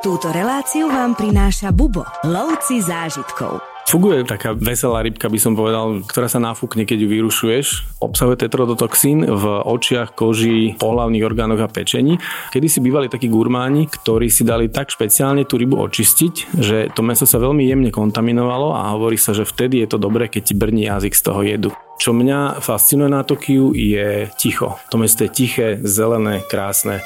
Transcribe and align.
Túto 0.00 0.32
reláciu 0.32 0.88
vám 0.88 1.12
prináša 1.12 1.76
Bubo, 1.76 2.08
lovci 2.24 2.80
zážitkov. 2.80 3.60
Fuguje 3.84 4.24
taká 4.24 4.56
veselá 4.56 5.04
rybka, 5.04 5.28
by 5.28 5.36
som 5.36 5.52
povedal, 5.52 6.00
ktorá 6.08 6.24
sa 6.24 6.40
náfukne, 6.40 6.88
keď 6.88 7.04
ju 7.04 7.08
vyrušuješ. 7.20 8.00
Obsahuje 8.00 8.40
tetrodotoxín 8.40 9.28
v 9.28 9.44
očiach, 9.60 10.16
koži, 10.16 10.72
pohlavných 10.80 11.20
orgánoch 11.20 11.60
a 11.60 11.68
pečení. 11.68 12.16
Kedy 12.48 12.66
si 12.72 12.80
bývali 12.80 13.12
takí 13.12 13.28
gurmáni, 13.28 13.92
ktorí 13.92 14.32
si 14.32 14.40
dali 14.40 14.72
tak 14.72 14.88
špeciálne 14.88 15.44
tú 15.44 15.60
rybu 15.60 15.76
očistiť, 15.76 16.56
že 16.56 16.88
to 16.96 17.04
meso 17.04 17.28
sa 17.28 17.36
veľmi 17.36 17.68
jemne 17.68 17.92
kontaminovalo 17.92 18.72
a 18.72 18.96
hovorí 18.96 19.20
sa, 19.20 19.36
že 19.36 19.44
vtedy 19.44 19.84
je 19.84 19.88
to 19.92 20.00
dobré, 20.00 20.32
keď 20.32 20.42
ti 20.48 20.54
brní 20.56 20.88
jazyk 20.88 21.12
z 21.12 21.22
toho 21.28 21.44
jedu. 21.44 21.70
Čo 22.00 22.16
mňa 22.16 22.64
fascinuje 22.64 23.12
na 23.12 23.20
Tokiu 23.20 23.76
je 23.76 24.32
ticho. 24.40 24.80
To 24.88 24.96
mesto 24.96 25.28
je 25.28 25.30
tiché, 25.34 25.76
zelené, 25.84 26.40
krásne. 26.48 27.04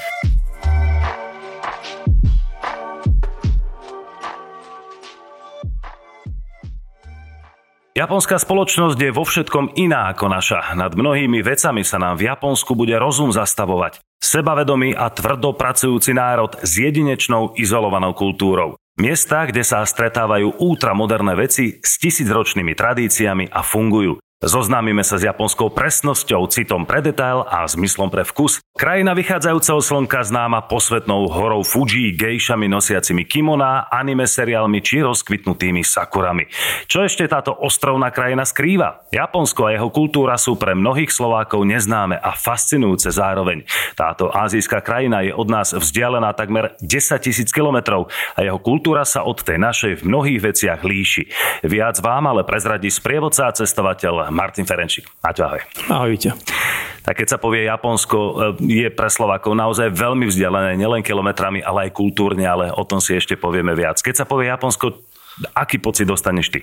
Japonská 7.95 8.43
spoločnosť 8.43 8.99
je 8.99 9.15
vo 9.15 9.23
všetkom 9.23 9.79
iná 9.79 10.11
ako 10.11 10.27
naša. 10.27 10.75
Nad 10.75 10.99
mnohými 10.99 11.39
vecami 11.47 11.87
sa 11.87 12.03
nám 12.03 12.19
v 12.19 12.27
Japonsku 12.27 12.75
bude 12.75 12.99
rozum 12.99 13.31
zastavovať. 13.31 14.03
Sebavedomý 14.19 14.99
a 14.99 15.07
tvrdo 15.15 15.55
pracujúci 15.55 16.11
národ 16.11 16.59
s 16.59 16.75
jedinečnou 16.75 17.55
izolovanou 17.55 18.11
kultúrou. 18.11 18.75
Miesta, 18.99 19.47
kde 19.47 19.63
sa 19.63 19.87
stretávajú 19.87 20.59
ultramoderné 20.59 21.39
veci 21.39 21.79
s 21.79 22.03
tisícročnými 22.03 22.75
tradíciami 22.75 23.55
a 23.55 23.63
fungujú. 23.63 24.19
Zoznámime 24.45 25.01
sa 25.01 25.17
s 25.17 25.25
japonskou 25.25 25.73
presnosťou, 25.73 26.45
citom 26.53 26.85
pre 26.85 27.01
detail 27.01 27.49
a 27.49 27.65
zmyslom 27.65 28.13
pre 28.13 28.29
vkus. 28.29 28.61
Krajina 28.77 29.17
vychádzajúceho 29.17 29.81
slnka 29.81 30.21
známa 30.21 30.69
posvetnou 30.69 31.33
horou 31.33 31.65
Fuji, 31.65 32.13
gejšami 32.13 32.69
nosiacimi 32.69 33.25
kimoná, 33.25 33.89
anime 33.89 34.29
seriálmi 34.29 34.85
či 34.85 35.01
rozkvitnutými 35.01 35.81
sakurami. 35.81 36.45
Čo 36.85 37.09
ešte 37.09 37.25
táto 37.25 37.57
ostrovná 37.57 38.13
krajina 38.13 38.45
skrýva? 38.45 39.09
Japonsko 39.09 39.73
a 39.73 39.81
jeho 39.81 39.89
kultúra 39.89 40.37
sú 40.37 40.61
pre 40.61 40.77
mnohých 40.77 41.09
Slovákov 41.09 41.65
neznáme 41.65 42.21
a 42.21 42.37
fascinujúce 42.37 43.17
zároveň. 43.17 43.65
Táto 43.97 44.29
azijská 44.29 44.85
krajina 44.85 45.25
je 45.25 45.33
od 45.33 45.49
nás 45.49 45.73
vzdialená 45.73 46.37
takmer 46.37 46.77
10 46.85 47.17
tisíc 47.25 47.49
kilometrov 47.49 48.13
a 48.37 48.45
jeho 48.45 48.61
kultúra 48.61 49.09
sa 49.09 49.25
od 49.25 49.41
tej 49.41 49.57
našej 49.57 50.05
v 50.05 50.07
mnohých 50.13 50.53
veciach 50.53 50.85
líši. 50.85 51.33
Viac 51.65 51.97
vám 52.05 52.29
ale 52.29 52.45
prezradí 52.45 52.93
sprievodca 52.93 53.49
a 53.49 53.57
cestovateľ 53.57 54.34
Martin 54.35 54.67
Ferenčík. 54.67 55.07
Maťo, 55.23 55.47
ahoj. 55.47 55.63
Ahoj, 55.95 56.11
Víte. 56.11 56.35
Tak 57.05 57.21
keď 57.21 57.37
sa 57.37 57.39
povie 57.39 57.69
Japonsko, 57.71 58.19
e, 58.19 58.83
je 58.83 58.89
pre 58.91 59.07
Slovákov 59.07 59.55
naozaj 59.55 59.95
veľmi 59.95 60.27
vzdialené, 60.27 60.75
nielen 60.75 61.07
kilometrami, 61.07 61.63
ale 61.63 61.89
aj 61.89 61.95
kultúrne, 61.95 62.43
ale 62.43 62.75
o 62.75 62.83
tom 62.83 62.99
si 62.99 63.15
ešte 63.15 63.39
povieme 63.39 63.77
viac. 63.77 64.01
Keď 64.03 64.25
sa 64.25 64.27
povie 64.27 64.51
Japonsko, 64.51 65.07
Aký 65.51 65.83
pocit 65.83 66.07
dostaneš 66.07 66.47
ty? 66.47 66.61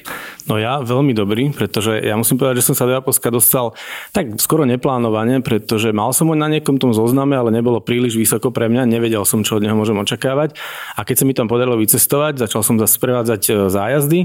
No 0.48 0.56
ja 0.56 0.80
veľmi 0.80 1.12
dobrý, 1.12 1.52
pretože 1.52 2.00
ja 2.00 2.16
musím 2.16 2.40
povedať, 2.40 2.64
že 2.64 2.72
som 2.72 2.76
sa 2.80 2.88
do 2.88 2.96
Japonska 2.96 3.28
dostal 3.28 3.76
tak 4.16 4.40
skoro 4.40 4.64
neplánovane, 4.64 5.44
pretože 5.44 5.92
mal 5.92 6.16
som 6.16 6.32
ho 6.32 6.36
na 6.40 6.48
niekom 6.48 6.80
tom 6.80 6.96
zozname, 6.96 7.36
ale 7.36 7.52
nebolo 7.52 7.84
príliš 7.84 8.16
vysoko 8.16 8.48
pre 8.48 8.72
mňa, 8.72 8.88
nevedel 8.88 9.28
som, 9.28 9.44
čo 9.44 9.60
od 9.60 9.64
neho 9.68 9.76
môžem 9.76 10.00
očakávať. 10.00 10.56
A 10.96 11.04
keď 11.04 11.16
sa 11.20 11.28
mi 11.28 11.36
tam 11.36 11.52
podarilo 11.52 11.76
vycestovať, 11.76 12.48
začal 12.48 12.64
som 12.64 12.80
zase 12.80 12.96
sprevádzať 12.96 13.42
e, 13.44 13.52
zájazdy 13.68 14.20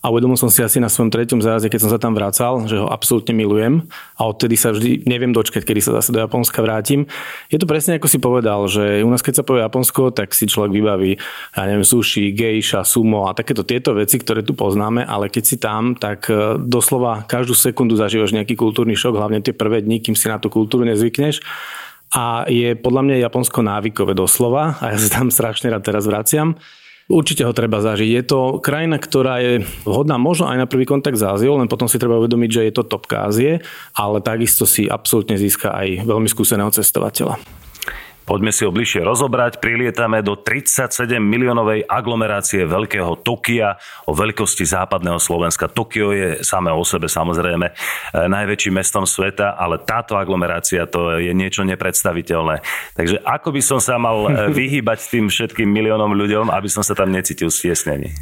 a 0.00 0.08
uvedomil 0.08 0.40
som 0.40 0.48
si 0.48 0.64
asi 0.64 0.80
na 0.80 0.88
svojom 0.88 1.12
treťom 1.12 1.44
zájazde, 1.44 1.68
keď 1.68 1.80
som 1.84 1.90
sa 1.92 2.00
tam 2.00 2.16
vracal, 2.16 2.64
že 2.64 2.80
ho 2.80 2.88
absolútne 2.88 3.36
milujem 3.36 3.84
a 4.16 4.22
odtedy 4.24 4.56
sa 4.56 4.72
vždy 4.72 5.04
neviem 5.04 5.28
dočkať, 5.36 5.60
kedy 5.60 5.80
sa 5.84 5.92
zase 6.00 6.08
do 6.08 6.24
Japonska 6.24 6.64
vrátim. 6.64 7.04
Je 7.52 7.60
to 7.60 7.68
presne 7.68 8.00
ako 8.00 8.08
si 8.08 8.16
povedal, 8.16 8.64
že 8.64 9.04
u 9.04 9.10
nás 9.12 9.20
keď 9.20 9.40
sa 9.40 9.44
povie 9.44 9.60
Japonsko, 9.60 10.08
tak 10.16 10.32
si 10.32 10.48
človek 10.48 10.72
vybaví, 10.72 11.20
ja 11.52 11.62
neviem, 11.68 11.84
sushi, 11.84 12.32
geisha, 12.32 12.80
sumo 12.80 13.28
a 13.28 13.36
takéto 13.36 13.60
tieto 13.60 13.92
veci, 13.92 14.16
ktoré 14.16 14.40
tu 14.40 14.56
poznáme, 14.56 15.04
ale 15.04 15.28
keď 15.28 15.44
si 15.44 15.60
tam, 15.60 15.92
tak 15.92 16.32
e, 16.32 16.56
doslova 16.56 17.28
každú 17.28 17.52
sekundu 17.52 17.92
zažívaš 18.00 18.32
nejaký 18.32 18.56
kultúrny 18.56 18.96
šok, 18.96 19.20
hlavne 19.20 19.44
tie 19.44 19.52
prvé 19.52 19.84
dni, 19.84 20.00
kým 20.00 20.16
si 20.16 20.32
na 20.32 20.40
tú 20.40 20.48
kultúru 20.48 20.88
nezvykneš 20.88 21.44
a 22.10 22.42
je 22.50 22.74
podľa 22.74 23.02
mňa 23.06 23.22
Japonsko 23.22 23.62
návykové 23.62 24.18
doslova 24.18 24.80
a 24.82 24.90
ja 24.90 24.98
sa 24.98 25.22
tam 25.22 25.30
strašne 25.30 25.70
rád 25.70 25.86
teraz 25.86 26.10
vraciam. 26.10 26.58
Určite 27.10 27.42
ho 27.42 27.50
treba 27.50 27.82
zažiť. 27.82 28.06
Je 28.06 28.22
to 28.22 28.62
krajina, 28.62 28.94
ktorá 29.02 29.42
je 29.42 29.66
vhodná 29.82 30.14
možno 30.14 30.46
aj 30.46 30.62
na 30.62 30.66
prvý 30.70 30.86
kontakt 30.86 31.18
s 31.18 31.26
Áziou, 31.26 31.58
len 31.58 31.66
potom 31.66 31.90
si 31.90 31.98
treba 31.98 32.22
uvedomiť, 32.22 32.50
že 32.54 32.62
je 32.70 32.72
to 32.78 32.86
top 32.86 33.10
Ázie, 33.10 33.58
ale 33.98 34.22
takisto 34.22 34.62
si 34.62 34.86
absolútne 34.86 35.34
získa 35.34 35.74
aj 35.74 36.06
veľmi 36.06 36.30
skúseného 36.30 36.70
cestovateľa. 36.70 37.42
Poďme 38.30 38.54
si 38.54 38.62
ho 38.62 38.70
bližšie 38.70 39.02
rozobrať. 39.02 39.58
Prilietame 39.58 40.22
do 40.22 40.38
37 40.38 41.18
miliónovej 41.18 41.82
aglomerácie 41.82 42.62
veľkého 42.62 43.26
Tokia 43.26 43.74
o 44.06 44.14
veľkosti 44.14 44.62
západného 44.62 45.18
Slovenska. 45.18 45.66
Tokio 45.66 46.14
je 46.14 46.46
samé 46.46 46.70
o 46.70 46.86
sebe 46.86 47.10
samozrejme 47.10 47.66
e, 47.66 47.72
najväčším 48.30 48.78
mestom 48.78 49.02
sveta, 49.02 49.58
ale 49.58 49.82
táto 49.82 50.14
aglomerácia 50.14 50.86
to 50.86 51.18
je 51.18 51.34
niečo 51.34 51.66
nepredstaviteľné. 51.66 52.62
Takže 52.94 53.18
ako 53.26 53.50
by 53.50 53.62
som 53.66 53.82
sa 53.82 53.98
mal 53.98 54.30
e, 54.30 54.46
vyhýbať 54.62 55.10
tým 55.10 55.26
všetkým 55.26 55.66
miliónom 55.66 56.14
ľuďom, 56.14 56.54
aby 56.54 56.70
som 56.70 56.86
sa 56.86 56.94
tam 56.94 57.10
necítil 57.10 57.50
stiesnený? 57.50 58.14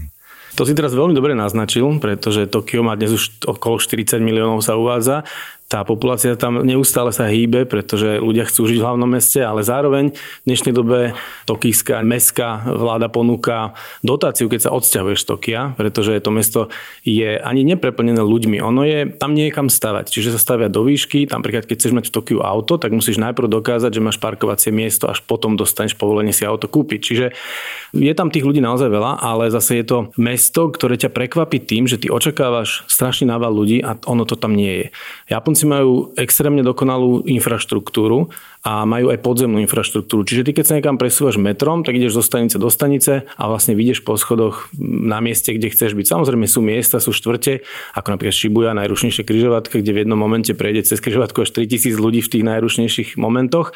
To 0.56 0.64
si 0.64 0.72
teraz 0.72 0.90
veľmi 0.90 1.12
dobre 1.12 1.36
naznačil, 1.36 1.86
pretože 2.00 2.48
Tokio 2.50 2.80
má 2.80 2.96
dnes 2.96 3.12
už 3.12 3.44
okolo 3.46 3.76
40 3.78 4.18
miliónov 4.24 4.64
sa 4.64 4.74
uvádza 4.74 5.28
tá 5.68 5.84
populácia 5.84 6.32
tam 6.32 6.64
neustále 6.64 7.12
sa 7.12 7.28
hýbe, 7.28 7.68
pretože 7.68 8.16
ľudia 8.16 8.48
chcú 8.48 8.64
žiť 8.64 8.80
v 8.80 8.84
hlavnom 8.88 9.04
meste, 9.04 9.44
ale 9.44 9.60
zároveň 9.60 10.16
v 10.16 10.44
dnešnej 10.48 10.72
dobe 10.72 11.12
tokijská 11.44 12.00
mestská 12.00 12.64
vláda 12.72 13.12
ponúka 13.12 13.76
dotáciu, 14.00 14.48
keď 14.48 14.64
sa 14.64 14.72
odsťahuješ 14.72 15.28
Tokia, 15.28 15.76
pretože 15.76 16.16
to 16.24 16.32
mesto 16.32 16.72
je 17.04 17.36
ani 17.36 17.68
nepreplnené 17.68 18.24
ľuďmi. 18.24 18.64
Ono 18.64 18.80
je 18.80 19.12
tam 19.12 19.36
niekam 19.36 19.68
stavať, 19.68 20.08
čiže 20.08 20.32
sa 20.32 20.40
stavia 20.40 20.72
do 20.72 20.88
výšky. 20.88 21.28
Tam 21.28 21.44
napríklad, 21.44 21.68
keď 21.68 21.76
chceš 21.76 21.92
mať 21.92 22.04
v 22.08 22.14
Tokiu 22.16 22.38
auto, 22.40 22.80
tak 22.80 22.96
musíš 22.96 23.20
najprv 23.20 23.52
dokázať, 23.52 23.92
že 23.92 24.00
máš 24.00 24.16
parkovacie 24.16 24.72
miesto, 24.72 25.04
až 25.12 25.20
potom 25.20 25.52
dostaneš 25.60 26.00
povolenie 26.00 26.32
si 26.32 26.48
auto 26.48 26.64
kúpiť. 26.64 27.00
Čiže 27.04 27.26
je 27.92 28.12
tam 28.16 28.32
tých 28.32 28.48
ľudí 28.48 28.64
naozaj 28.64 28.88
veľa, 28.88 29.20
ale 29.20 29.52
zase 29.52 29.80
je 29.80 29.84
to 29.84 29.98
mesto, 30.16 30.72
ktoré 30.72 30.96
ťa 30.96 31.12
prekvapí 31.12 31.60
tým, 31.60 31.84
že 31.84 32.00
ty 32.00 32.08
očakávaš 32.08 32.88
strašný 32.88 33.28
nával 33.28 33.52
ľudí 33.52 33.84
a 33.84 34.00
ono 34.08 34.24
to 34.24 34.32
tam 34.32 34.56
nie 34.56 34.80
je. 34.80 34.86
Japonci 35.28 35.57
Japonci 35.58 35.74
majú 35.74 36.14
extrémne 36.14 36.62
dokonalú 36.62 37.26
infraštruktúru 37.26 38.30
a 38.62 38.86
majú 38.86 39.10
aj 39.10 39.18
podzemnú 39.18 39.58
infraštruktúru. 39.66 40.22
Čiže 40.22 40.46
ty 40.46 40.50
keď 40.54 40.64
sa 40.70 40.74
niekam 40.78 40.94
presúvaš 40.94 41.34
metrom, 41.34 41.82
tak 41.82 41.98
ideš 41.98 42.14
zo 42.14 42.22
stanice 42.22 42.62
do 42.62 42.70
stanice 42.70 43.26
a 43.34 43.42
vlastne 43.50 43.74
vidíš 43.74 44.06
po 44.06 44.14
schodoch 44.14 44.70
na 44.78 45.18
mieste, 45.18 45.50
kde 45.50 45.74
chceš 45.74 45.98
byť. 45.98 46.06
Samozrejme 46.06 46.46
sú 46.46 46.62
miesta, 46.62 47.02
sú 47.02 47.10
štvrte, 47.10 47.66
ako 47.98 48.06
napríklad 48.14 48.38
Shibuya, 48.38 48.70
najrušnejšia 48.78 49.26
križovatka, 49.26 49.82
kde 49.82 49.90
v 49.90 49.98
jednom 50.06 50.14
momente 50.14 50.54
prejde 50.54 50.86
cez 50.86 51.02
križovatku 51.02 51.42
až 51.42 51.50
3000 51.50 51.98
ľudí 51.98 52.22
v 52.22 52.30
tých 52.38 52.44
najrušnejších 52.46 53.18
momentoch 53.18 53.74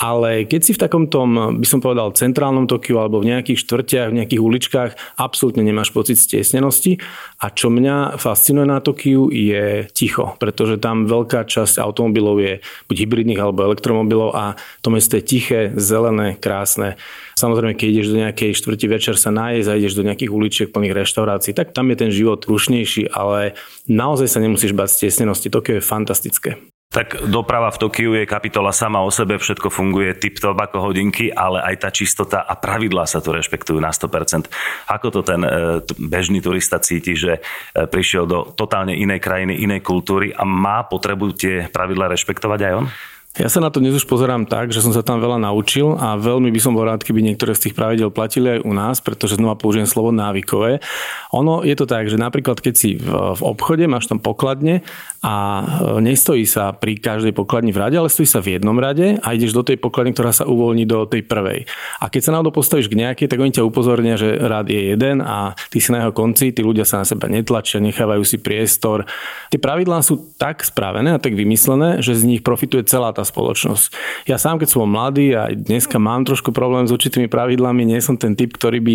ale 0.00 0.48
keď 0.48 0.60
si 0.64 0.72
v 0.72 0.82
takom 0.82 1.04
tom, 1.06 1.60
by 1.60 1.66
som 1.68 1.84
povedal, 1.84 2.16
centrálnom 2.16 2.64
Tokiu 2.64 2.98
alebo 2.98 3.20
v 3.20 3.34
nejakých 3.34 3.60
štvrtiach, 3.62 4.08
v 4.10 4.18
nejakých 4.22 4.42
uličkách, 4.42 4.90
absolútne 5.20 5.62
nemáš 5.62 5.92
pocit 5.92 6.16
stiesnenosti. 6.16 6.98
A 7.42 7.52
čo 7.52 7.68
mňa 7.68 8.16
fascinuje 8.16 8.66
na 8.66 8.80
Tokiu 8.80 9.28
je 9.28 9.86
ticho, 9.92 10.34
pretože 10.40 10.80
tam 10.80 11.04
veľká 11.04 11.44
časť 11.44 11.78
automobilov 11.78 12.40
je 12.40 12.52
buď 12.88 12.96
hybridných 13.04 13.40
alebo 13.40 13.68
elektromobilov 13.68 14.32
a 14.32 14.56
to 14.80 14.88
mesto 14.88 15.18
je 15.20 15.24
tiché, 15.24 15.60
zelené, 15.76 16.40
krásne. 16.40 16.96
Samozrejme, 17.36 17.74
keď 17.74 17.88
ideš 17.90 18.08
do 18.12 18.20
nejakej 18.22 18.50
štvrti 18.54 18.86
večer 18.86 19.14
sa 19.18 19.34
nájsť 19.34 19.68
a 19.68 19.78
ideš 19.78 19.98
do 19.98 20.06
nejakých 20.06 20.30
uličiek 20.30 20.68
plných 20.70 20.94
reštaurácií, 20.94 21.52
tak 21.52 21.74
tam 21.74 21.90
je 21.90 21.96
ten 21.98 22.10
život 22.14 22.42
rušnejší, 22.46 23.10
ale 23.10 23.58
naozaj 23.90 24.30
sa 24.30 24.38
nemusíš 24.38 24.72
bať 24.72 24.88
stiesnenosti. 24.94 25.50
Tokio 25.50 25.78
je 25.78 25.84
fantastické. 25.84 26.71
Tak 26.92 27.24
doprava 27.24 27.72
v 27.72 27.80
Tokiu 27.80 28.12
je 28.12 28.28
kapitola 28.28 28.68
sama 28.68 29.00
o 29.00 29.08
sebe, 29.08 29.40
všetko 29.40 29.72
funguje 29.72 30.12
tip-top 30.12 30.60
ako 30.60 30.92
hodinky, 30.92 31.32
ale 31.32 31.64
aj 31.64 31.76
tá 31.80 31.88
čistota 31.88 32.44
a 32.44 32.52
pravidlá 32.52 33.08
sa 33.08 33.24
tu 33.24 33.32
rešpektujú 33.32 33.80
na 33.80 33.88
100%. 33.88 34.52
Ako 34.92 35.08
to 35.08 35.24
ten 35.24 35.40
e, 35.40 35.80
bežný 35.96 36.44
turista 36.44 36.76
cíti, 36.84 37.16
že 37.16 37.40
e, 37.40 37.88
prišiel 37.88 38.28
do 38.28 38.44
totálne 38.52 38.92
inej 38.92 39.24
krajiny, 39.24 39.64
inej 39.64 39.80
kultúry 39.80 40.36
a 40.36 40.44
má 40.44 40.84
potrebu 40.84 41.32
tie 41.32 41.64
pravidlá 41.72 42.12
rešpektovať 42.12 42.60
aj 42.60 42.72
on? 42.76 42.86
Ja 43.32 43.48
sa 43.48 43.64
na 43.64 43.72
to 43.72 43.80
dnes 43.80 43.96
už 43.96 44.04
pozerám 44.04 44.44
tak, 44.44 44.76
že 44.76 44.84
som 44.84 44.92
sa 44.92 45.00
tam 45.00 45.16
veľa 45.16 45.40
naučil 45.40 45.96
a 45.96 46.20
veľmi 46.20 46.52
by 46.52 46.60
som 46.60 46.76
bol 46.76 46.84
rád, 46.84 47.00
keby 47.00 47.24
niektoré 47.24 47.56
z 47.56 47.64
tých 47.64 47.74
pravidel 47.80 48.12
platili 48.12 48.60
aj 48.60 48.60
u 48.60 48.76
nás, 48.76 49.00
pretože 49.00 49.40
znova 49.40 49.56
použijem 49.56 49.88
slovo 49.88 50.12
návykové. 50.12 50.84
Ono 51.32 51.64
je 51.64 51.72
to 51.72 51.88
tak, 51.88 52.12
že 52.12 52.20
napríklad 52.20 52.60
keď 52.60 52.74
si 52.76 53.00
v, 53.00 53.08
obchode, 53.40 53.88
máš 53.88 54.12
tam 54.12 54.20
pokladne 54.20 54.84
a 55.24 55.64
e, 55.64 55.64
nestojí 56.04 56.44
sa 56.44 56.76
pri 56.76 57.00
každej 57.00 57.32
pokladni 57.32 57.72
v 57.72 57.80
rade, 57.80 57.96
ale 57.96 58.12
stojí 58.12 58.28
sa 58.28 58.44
v 58.44 58.60
jednom 58.60 58.76
rade 58.76 59.16
a 59.16 59.28
ideš 59.32 59.56
do 59.56 59.64
tej 59.64 59.80
pokladne, 59.80 60.12
ktorá 60.12 60.28
sa 60.36 60.44
uvoľní 60.44 60.84
do 60.84 61.08
tej 61.08 61.24
prvej. 61.24 61.64
A 62.04 62.12
keď 62.12 62.28
sa 62.28 62.36
náhodou 62.36 62.52
postavíš 62.52 62.92
k 62.92 63.00
nejakej, 63.00 63.32
tak 63.32 63.40
oni 63.40 63.56
ťa 63.56 63.64
upozornia, 63.64 64.20
že 64.20 64.28
rad 64.28 64.68
je 64.68 64.92
jeden 64.92 65.24
a 65.24 65.56
ty 65.72 65.80
si 65.80 65.88
na 65.88 66.04
jeho 66.04 66.12
konci, 66.12 66.52
tí 66.52 66.60
ľudia 66.60 66.84
sa 66.84 67.00
na 67.00 67.08
seba 67.08 67.32
netlačia, 67.32 67.80
nechávajú 67.80 68.28
si 68.28 68.36
priestor. 68.36 69.08
Tie 69.48 69.56
pravidlá 69.56 70.04
sú 70.04 70.20
tak 70.36 70.60
spravené 70.60 71.16
a 71.16 71.22
tak 71.22 71.32
vymyslené, 71.32 72.04
že 72.04 72.12
z 72.12 72.28
nich 72.28 72.44
profituje 72.44 72.84
celá 72.84 73.08
tá 73.16 73.21
tá 73.22 73.24
spoločnosť. 73.24 73.94
Ja 74.26 74.36
sám, 74.42 74.58
keď 74.58 74.68
som 74.74 74.90
mladý 74.90 75.38
a 75.38 75.54
dneska 75.54 76.02
mám 76.02 76.26
trošku 76.26 76.50
problém 76.50 76.90
s 76.90 76.92
určitými 76.92 77.30
pravidlami, 77.30 77.86
nie 77.86 78.02
som 78.02 78.18
ten 78.18 78.34
typ, 78.34 78.58
ktorý 78.58 78.82
by 78.82 78.94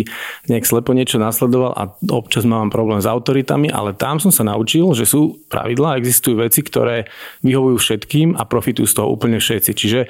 nejak 0.52 0.68
slepo 0.68 0.92
niečo 0.92 1.16
nasledoval 1.16 1.72
a 1.72 1.88
občas 2.12 2.44
mám 2.44 2.68
problém 2.68 3.00
s 3.00 3.08
autoritami, 3.08 3.72
ale 3.72 3.96
tam 3.96 4.20
som 4.20 4.28
sa 4.28 4.44
naučil, 4.44 4.92
že 4.92 5.08
sú 5.08 5.40
pravidlá, 5.48 5.96
existujú 5.96 6.44
veci, 6.44 6.60
ktoré 6.60 7.08
vyhovujú 7.40 7.80
všetkým 7.80 8.36
a 8.36 8.44
profitujú 8.44 8.84
z 8.84 8.94
toho 9.00 9.08
úplne 9.08 9.40
všetci. 9.40 9.70
Čiže 9.72 10.00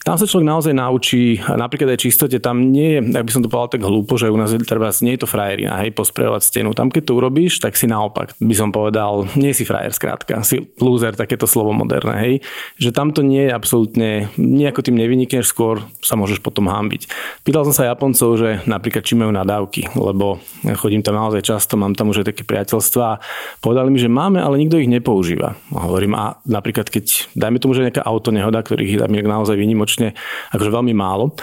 tam 0.00 0.16
sa 0.16 0.24
človek 0.24 0.48
naozaj 0.48 0.72
naučí, 0.72 1.36
napríklad 1.44 1.92
aj 1.92 2.00
čistote, 2.00 2.38
tam 2.40 2.72
nie 2.72 2.96
je, 2.96 3.00
ak 3.12 3.26
by 3.26 3.32
som 3.34 3.42
to 3.44 3.52
povedal 3.52 3.76
tak 3.76 3.84
hlúpo, 3.84 4.16
že 4.16 4.32
u 4.32 4.38
nás 4.38 4.54
treba, 4.64 4.88
nie 5.04 5.18
je 5.18 5.26
to 5.26 5.28
frajerina, 5.28 5.82
hej, 5.84 5.92
posprejovať 5.92 6.42
stenu. 6.46 6.72
Tam, 6.72 6.88
keď 6.88 7.10
to 7.10 7.18
urobíš, 7.18 7.58
tak 7.60 7.74
si 7.74 7.90
naopak, 7.90 8.38
by 8.38 8.54
som 8.54 8.70
povedal, 8.72 9.28
nie 9.34 9.52
si 9.52 9.66
frajer, 9.66 9.92
skrátka, 9.92 10.40
si 10.46 10.70
loser, 10.78 11.18
takéto 11.18 11.50
slovo 11.50 11.74
moderné, 11.74 12.14
hej. 12.22 12.34
Že 12.78 12.90
tam 12.94 13.08
to 13.10 13.26
nie 13.26 13.50
je 13.50 13.52
absolútne, 13.66 14.30
nejako 14.38 14.86
tým 14.86 14.94
nevynikneš, 14.94 15.50
skôr 15.50 15.82
sa 15.98 16.14
môžeš 16.14 16.38
potom 16.38 16.70
hambiť. 16.70 17.10
Pýtal 17.42 17.66
som 17.66 17.74
sa 17.74 17.90
Japoncov, 17.90 18.38
že 18.38 18.62
napríklad 18.62 19.02
či 19.02 19.18
majú 19.18 19.34
nadávky, 19.34 19.90
lebo 19.98 20.38
chodím 20.78 21.02
tam 21.02 21.18
naozaj 21.18 21.42
často, 21.42 21.74
mám 21.74 21.98
tam 21.98 22.14
už 22.14 22.22
aj 22.22 22.30
také 22.30 22.46
priateľstva 22.46 23.02
a 23.02 23.18
povedali 23.58 23.90
mi, 23.90 23.98
že 23.98 24.06
máme, 24.06 24.38
ale 24.38 24.62
nikto 24.62 24.78
ich 24.78 24.86
nepoužíva. 24.86 25.58
A 25.74 25.78
hovorím, 25.90 26.14
a 26.14 26.38
napríklad 26.46 26.86
keď, 26.86 27.34
dajme 27.34 27.58
tomu, 27.58 27.74
že 27.74 27.82
nejaká 27.82 28.06
auto 28.06 28.30
nehoda, 28.30 28.62
ktorých 28.62 29.02
tam 29.02 29.10
je 29.10 29.26
naozaj 29.26 29.58
vynimočne, 29.58 30.14
akože 30.54 30.70
veľmi 30.70 30.94
málo, 30.94 31.34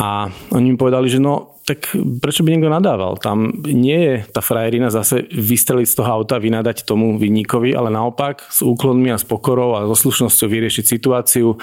a 0.00 0.32
oni 0.56 0.72
mi 0.72 0.76
povedali, 0.80 1.12
že 1.12 1.20
no, 1.20 1.59
tak 1.70 1.94
prečo 2.18 2.42
by 2.42 2.50
niekto 2.50 2.66
nadával? 2.66 3.14
Tam 3.22 3.62
nie 3.62 3.94
je 3.94 4.14
tá 4.26 4.42
frajerina 4.42 4.90
zase 4.90 5.30
vystreliť 5.30 5.86
z 5.86 5.96
toho 6.02 6.10
auta, 6.18 6.42
vynadať 6.42 6.82
tomu 6.82 7.14
vinníkovi, 7.14 7.78
ale 7.78 7.94
naopak 7.94 8.42
s 8.50 8.66
úklonmi 8.66 9.14
a 9.14 9.18
s 9.22 9.22
pokorou 9.22 9.78
a 9.78 9.86
so 9.86 9.94
slušnosťou 9.94 10.50
vyriešiť 10.50 10.84
situáciu, 10.90 11.54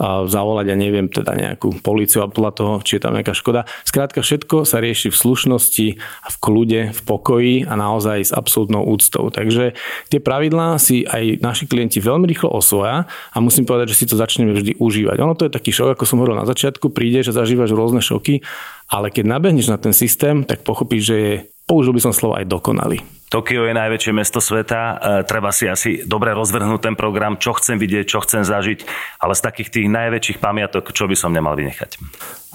zavolať, 0.00 0.72
ja 0.72 0.76
neviem, 0.80 1.12
teda 1.12 1.36
nejakú 1.36 1.84
policiu 1.84 2.24
a 2.24 2.32
podľa 2.32 2.52
toho, 2.56 2.72
či 2.80 2.96
je 2.96 3.02
tam 3.04 3.12
nejaká 3.12 3.36
škoda. 3.36 3.68
Skrátka, 3.84 4.24
všetko 4.24 4.64
sa 4.64 4.80
rieši 4.80 5.12
v 5.12 5.16
slušnosti 5.16 5.86
v 6.00 6.36
kľude, 6.40 6.80
v 6.96 7.00
pokoji 7.04 7.54
a 7.68 7.76
naozaj 7.76 8.32
s 8.32 8.32
absolútnou 8.32 8.88
úctou. 8.88 9.28
Takže 9.28 9.76
tie 10.08 10.20
pravidlá 10.20 10.80
si 10.80 11.04
aj 11.04 11.44
naši 11.44 11.68
klienti 11.68 12.00
veľmi 12.00 12.24
rýchlo 12.24 12.48
osvoja 12.48 13.04
a 13.06 13.36
musím 13.44 13.68
povedať, 13.68 13.92
že 13.92 13.98
si 14.00 14.08
to 14.08 14.16
začneme 14.16 14.56
vždy 14.56 14.80
užívať. 14.80 15.16
Ono 15.20 15.36
to 15.36 15.46
je 15.46 15.52
taký 15.52 15.68
šok, 15.68 15.94
ako 15.94 16.08
som 16.08 16.18
hovoril 16.24 16.40
na 16.40 16.48
začiatku, 16.48 16.88
prídeš 16.88 17.30
a 17.30 17.44
zažívaš 17.44 17.76
rôzne 17.76 18.00
šoky, 18.00 18.40
ale 18.88 19.12
keď 19.12 19.24
nabehneš 19.28 19.68
na 19.68 19.76
ten 19.76 19.92
systém, 19.92 20.42
tak 20.42 20.64
pochopíš, 20.64 21.02
že 21.12 21.16
je, 21.16 21.34
použil 21.70 21.94
by 21.94 22.02
som 22.02 22.10
slovo 22.10 22.34
aj 22.34 22.50
dokonalý. 22.50 22.98
Tokio 23.30 23.62
je 23.70 23.78
najväčšie 23.78 24.10
mesto 24.10 24.42
sveta, 24.42 24.82
e, 24.82 24.94
treba 25.22 25.54
si 25.54 25.70
asi 25.70 26.02
dobre 26.02 26.34
rozvrhnúť 26.34 26.82
ten 26.82 26.98
program, 26.98 27.38
čo 27.38 27.54
chcem 27.54 27.78
vidieť, 27.78 28.10
čo 28.10 28.18
chcem 28.26 28.42
zažiť, 28.42 28.82
ale 29.22 29.38
z 29.38 29.42
takých 29.46 29.70
tých 29.70 29.86
najväčších 29.86 30.42
pamiatok, 30.42 30.90
čo 30.90 31.06
by 31.06 31.14
som 31.14 31.30
nemal 31.30 31.54
vynechať. 31.54 31.94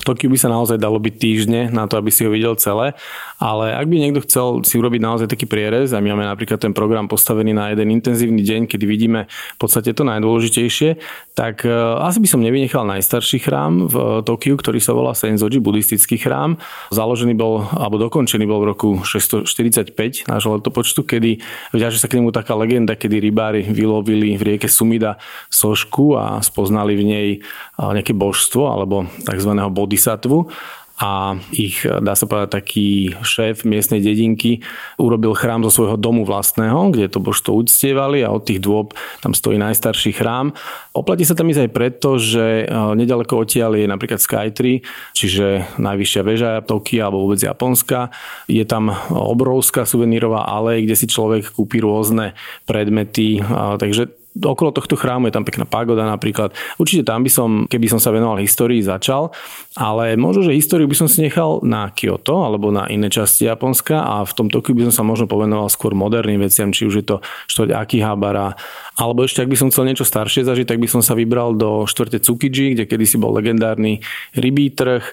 Tokiu 0.06 0.30
by 0.30 0.38
sa 0.38 0.54
naozaj 0.54 0.78
dalo 0.78 1.02
byť 1.02 1.16
týždne 1.18 1.62
na 1.74 1.90
to, 1.90 1.98
aby 1.98 2.14
si 2.14 2.22
ho 2.22 2.30
videl 2.30 2.54
celé, 2.62 2.94
ale 3.42 3.74
ak 3.74 3.90
by 3.90 3.96
niekto 3.98 4.22
chcel 4.22 4.62
si 4.62 4.78
urobiť 4.78 5.02
naozaj 5.02 5.28
taký 5.28 5.50
prierez 5.50 5.92
a 5.92 6.00
my 6.00 6.14
máme 6.14 6.30
napríklad 6.30 6.62
ten 6.62 6.78
program 6.78 7.10
postavený 7.10 7.58
na 7.58 7.74
jeden 7.74 7.90
intenzívny 7.90 8.46
deň, 8.46 8.62
kedy 8.70 8.86
vidíme 8.86 9.26
v 9.26 9.58
podstate 9.58 9.98
to 9.98 10.06
najdôležitejšie, 10.06 11.02
tak 11.34 11.66
e, 11.66 11.74
asi 12.06 12.22
by 12.22 12.28
som 12.30 12.46
nevynechal 12.46 12.86
najstarší 12.86 13.42
chrám 13.42 13.90
v 13.90 13.96
Tokiu, 14.22 14.56
ktorý 14.56 14.78
sa 14.78 14.94
volá 14.94 15.18
Senzoji, 15.18 15.58
buddhistický 15.58 16.22
chrám. 16.22 16.62
Založený 16.94 17.34
bol, 17.34 17.66
alebo 17.74 17.98
dokončený 17.98 18.46
bol 18.46 18.62
v 18.62 18.70
roku 18.72 18.90
645 19.02 20.30
nášho 20.30 20.62
letopočtu, 20.62 21.02
kedy 21.02 21.42
viaže 21.74 21.98
sa 21.98 22.06
k 22.06 22.22
nemu 22.22 22.30
taká 22.30 22.54
legenda, 22.54 22.94
kedy 22.94 23.20
rybári 23.20 23.66
vylovili 23.66 24.38
v 24.38 24.56
rieke 24.56 24.70
Sumida 24.70 25.18
sošku 25.50 26.14
a 26.16 26.40
spoznali 26.46 26.94
v 26.94 27.04
nej 27.04 27.28
e, 27.34 27.38
nejaké 27.82 28.14
božstvo 28.14 28.70
alebo 28.70 29.10
tzv 29.26 29.52
bodhisattvu 29.96 30.52
a 30.96 31.36
ich, 31.52 31.84
dá 31.84 32.16
sa 32.16 32.24
povedať, 32.24 32.56
taký 32.56 33.12
šéf 33.20 33.68
miestnej 33.68 34.00
dedinky 34.00 34.64
urobil 34.96 35.36
chrám 35.36 35.60
zo 35.68 35.72
svojho 35.72 36.00
domu 36.00 36.24
vlastného, 36.24 36.88
kde 36.96 37.12
to 37.12 37.20
božstvo 37.20 37.52
uctievali 37.52 38.24
a 38.24 38.32
od 38.32 38.48
tých 38.48 38.64
dôb 38.64 38.96
tam 39.20 39.36
stojí 39.36 39.60
najstarší 39.60 40.16
chrám. 40.16 40.56
Oplatí 40.96 41.28
sa 41.28 41.36
tam 41.36 41.52
ísť 41.52 41.68
aj 41.68 41.72
preto, 41.76 42.16
že 42.16 42.64
e, 42.64 42.66
nedaleko 42.96 43.44
odtiaľ 43.44 43.76
je 43.76 43.92
napríklad 43.92 44.24
Skytree, 44.24 44.88
čiže 45.12 45.76
najvyššia 45.76 46.22
väža 46.24 46.52
Tokia 46.64 47.12
alebo 47.12 47.28
vôbec 47.28 47.44
Japonska. 47.44 48.16
Je 48.48 48.64
tam 48.64 48.96
obrovská 49.12 49.84
suvenírová 49.84 50.48
alej, 50.48 50.88
kde 50.88 50.96
si 50.96 51.12
človek 51.12 51.60
kúpi 51.60 51.84
rôzne 51.84 52.40
predmety, 52.64 53.44
takže 53.84 54.25
okolo 54.36 54.76
tohto 54.76 55.00
chrámu 55.00 55.32
je 55.32 55.36
tam 55.36 55.48
pekná 55.48 55.64
pagoda 55.64 56.04
napríklad. 56.04 56.52
Určite 56.76 57.08
tam 57.08 57.24
by 57.24 57.32
som, 57.32 57.50
keby 57.72 57.88
som 57.88 58.00
sa 58.04 58.12
venoval 58.12 58.44
histórii, 58.44 58.84
začal, 58.84 59.32
ale 59.80 60.20
možno, 60.20 60.52
že 60.52 60.58
históriu 60.58 60.92
by 60.92 60.98
som 60.98 61.08
si 61.08 61.24
nechal 61.24 61.64
na 61.64 61.88
Kyoto 61.96 62.44
alebo 62.44 62.70
na 62.70 62.92
iné 62.92 63.08
časti 63.08 63.48
Japonska 63.48 64.04
a 64.04 64.28
v 64.28 64.32
tom 64.36 64.48
Tokiu 64.52 64.76
by 64.76 64.92
som 64.92 64.94
sa 65.02 65.04
možno 65.08 65.26
povenoval 65.32 65.72
skôr 65.72 65.96
moderným 65.96 66.44
veciam, 66.44 66.76
či 66.76 66.84
už 66.84 66.96
je 67.00 67.06
to 67.08 67.18
štvrť 67.48 67.72
Akihabara, 67.72 68.60
alebo 69.00 69.24
ešte 69.24 69.40
ak 69.40 69.52
by 69.52 69.58
som 69.58 69.72
chcel 69.72 69.88
niečo 69.88 70.04
staršie 70.04 70.44
zažiť, 70.44 70.68
tak 70.68 70.80
by 70.84 70.88
som 70.92 71.00
sa 71.00 71.16
vybral 71.16 71.56
do 71.56 71.88
štvrte 71.88 72.20
Tsukiji, 72.20 72.76
kde 72.76 72.84
kedysi 72.88 73.16
bol 73.16 73.32
legendárny 73.32 74.04
rybí 74.36 74.72
trh, 74.76 75.04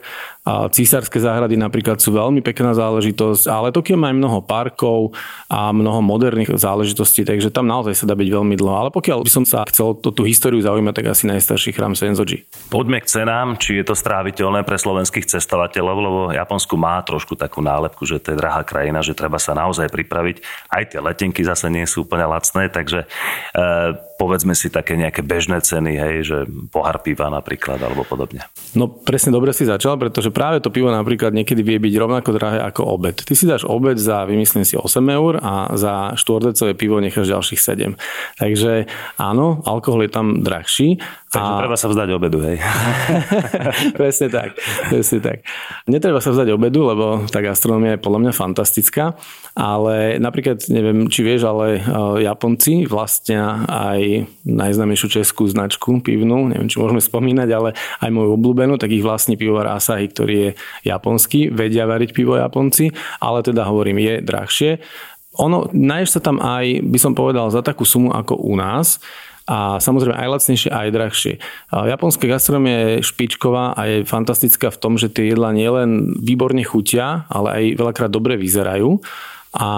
a 0.43 0.67
císarské 0.67 1.23
záhrady 1.23 1.55
napríklad 1.55 2.03
sú 2.03 2.11
veľmi 2.19 2.43
pekná 2.43 2.75
záležitosť, 2.75 3.47
ale 3.47 3.71
Tokio 3.71 3.95
má 3.95 4.11
aj 4.11 4.19
mnoho 4.19 4.39
parkov 4.43 5.15
a 5.47 5.71
mnoho 5.71 6.03
moderných 6.03 6.51
záležitostí, 6.59 7.23
takže 7.23 7.55
tam 7.55 7.71
naozaj 7.71 7.95
sa 7.95 8.11
dá 8.11 8.19
byť 8.19 8.27
veľmi 8.27 8.59
dlho. 8.59 8.75
Ale 8.75 8.91
pokiaľ 8.91 9.23
by 9.23 9.31
som 9.31 9.45
sa 9.47 9.63
chcel 9.71 9.95
tú, 10.03 10.11
tú 10.11 10.27
históriu 10.27 10.59
zaujímať, 10.59 10.95
tak 10.99 11.07
asi 11.15 11.31
najstarší 11.31 11.71
chrám 11.71 11.95
Senzoji. 11.95 12.43
Poďme 12.75 12.99
k 12.99 13.07
cenám, 13.07 13.55
či 13.55 13.79
je 13.79 13.87
to 13.87 13.95
stráviteľné 13.95 14.67
pre 14.67 14.75
slovenských 14.75 15.31
cestovateľov, 15.31 15.97
lebo 16.03 16.21
Japonsko 16.35 16.75
má 16.75 16.99
trošku 17.07 17.39
takú 17.39 17.63
nálepku, 17.63 18.03
že 18.03 18.19
to 18.19 18.35
je 18.35 18.41
drahá 18.43 18.67
krajina, 18.67 18.99
že 18.99 19.15
treba 19.15 19.39
sa 19.39 19.55
naozaj 19.55 19.95
pripraviť. 19.95 20.43
Aj 20.75 20.83
tie 20.91 20.99
letenky 20.99 21.47
zase 21.47 21.71
nie 21.71 21.87
sú 21.87 22.03
úplne 22.03 22.27
lacné, 22.27 22.67
takže 22.67 23.07
e, 23.07 23.67
povedzme 24.23 24.55
si 24.55 24.71
také 24.71 24.95
nejaké 24.95 25.27
bežné 25.27 25.59
ceny, 25.59 25.99
hej, 25.99 26.15
že 26.23 26.39
pohár 26.71 27.03
piva 27.03 27.27
napríklad 27.27 27.83
alebo 27.83 28.07
podobne. 28.07 28.47
No 28.79 28.87
presne 28.87 29.35
dobre 29.35 29.51
si 29.51 29.67
začal, 29.67 29.99
pretože 29.99 30.31
práve 30.31 30.63
to 30.63 30.71
pivo 30.71 30.95
napríklad 30.95 31.35
niekedy 31.35 31.67
vie 31.67 31.83
byť 31.83 31.95
rovnako 31.99 32.31
drahé 32.39 32.63
ako 32.63 32.87
obed. 32.87 33.19
Ty 33.19 33.35
si 33.35 33.51
dáš 33.51 33.67
obed 33.67 33.99
za, 33.99 34.23
vymyslím 34.23 34.63
si, 34.63 34.79
8 34.79 34.87
eur 35.11 35.43
a 35.43 35.75
za 35.75 36.15
štvordecové 36.15 36.79
pivo 36.79 37.03
necháš 37.03 37.35
ďalších 37.35 37.59
7. 37.59 37.99
Takže 38.39 38.87
áno, 39.19 39.59
alkohol 39.67 40.07
je 40.07 40.11
tam 40.15 40.47
drahší. 40.47 41.03
Takže 41.33 41.49
a... 41.49 41.61
treba 41.65 41.77
sa 41.81 41.89
vzdať 41.89 42.09
obedu, 42.13 42.45
hej. 42.45 42.61
presne 43.99 44.29
tak, 44.29 44.53
presne 44.93 45.19
tak. 45.25 45.41
Netreba 45.89 46.21
sa 46.21 46.29
vzdať 46.29 46.53
obedu, 46.53 46.85
lebo 46.85 47.25
tá 47.33 47.41
gastronomia 47.41 47.97
je 47.97 48.05
podľa 48.05 48.21
mňa 48.29 48.33
fantastická, 48.37 49.17
ale 49.57 50.21
napríklad, 50.21 50.61
neviem, 50.69 51.09
či 51.09 51.25
vieš, 51.25 51.49
ale 51.49 51.81
e, 51.81 52.29
Japonci 52.29 52.85
vlastnia 52.85 53.65
aj 53.65 54.01
najznámejšiu 54.47 55.09
českú 55.21 55.45
značku 55.49 56.01
pivnú, 56.01 56.49
neviem, 56.51 56.69
či 56.69 56.81
môžeme 56.81 57.01
spomínať, 57.03 57.49
ale 57.53 57.75
aj 58.03 58.11
moju 58.11 58.37
obľúbenú, 58.37 58.77
tak 58.77 58.93
ich 58.93 59.05
vlastní 59.05 59.37
pivovar 59.37 59.73
Asahi, 59.73 60.09
ktorý 60.09 60.35
je 60.35 60.51
japonský, 60.87 61.53
vedia 61.53 61.85
variť 61.89 62.11
pivo 62.17 62.37
Japonci, 62.37 62.93
ale 63.21 63.41
teda 63.43 63.65
hovorím, 63.69 64.01
je 64.03 64.15
drahšie. 64.21 64.71
Ono, 65.41 65.73
náješ 65.73 66.19
sa 66.19 66.21
tam 66.21 66.37
aj, 66.41 66.85
by 66.85 66.99
som 67.01 67.13
povedal, 67.17 67.49
za 67.49 67.65
takú 67.65 67.89
sumu 67.89 68.13
ako 68.13 68.37
u 68.37 68.55
nás, 68.57 69.01
a 69.43 69.83
samozrejme 69.83 70.15
aj 70.15 70.29
lacnejšie, 70.39 70.71
aj 70.71 70.95
drahšie. 70.95 71.35
Japonská 71.75 72.31
gastronomia 72.31 72.79
je 72.79 72.95
špičková 73.03 73.75
a 73.75 73.81
je 73.91 73.97
fantastická 74.07 74.71
v 74.71 74.79
tom, 74.79 74.95
že 74.95 75.11
tie 75.11 75.35
jedlá 75.35 75.51
nielen 75.51 76.15
výborne 76.23 76.63
chutia, 76.63 77.27
ale 77.27 77.49
aj 77.51 77.65
veľakrát 77.75 78.11
dobre 78.15 78.39
vyzerajú. 78.39 79.03
A 79.53 79.69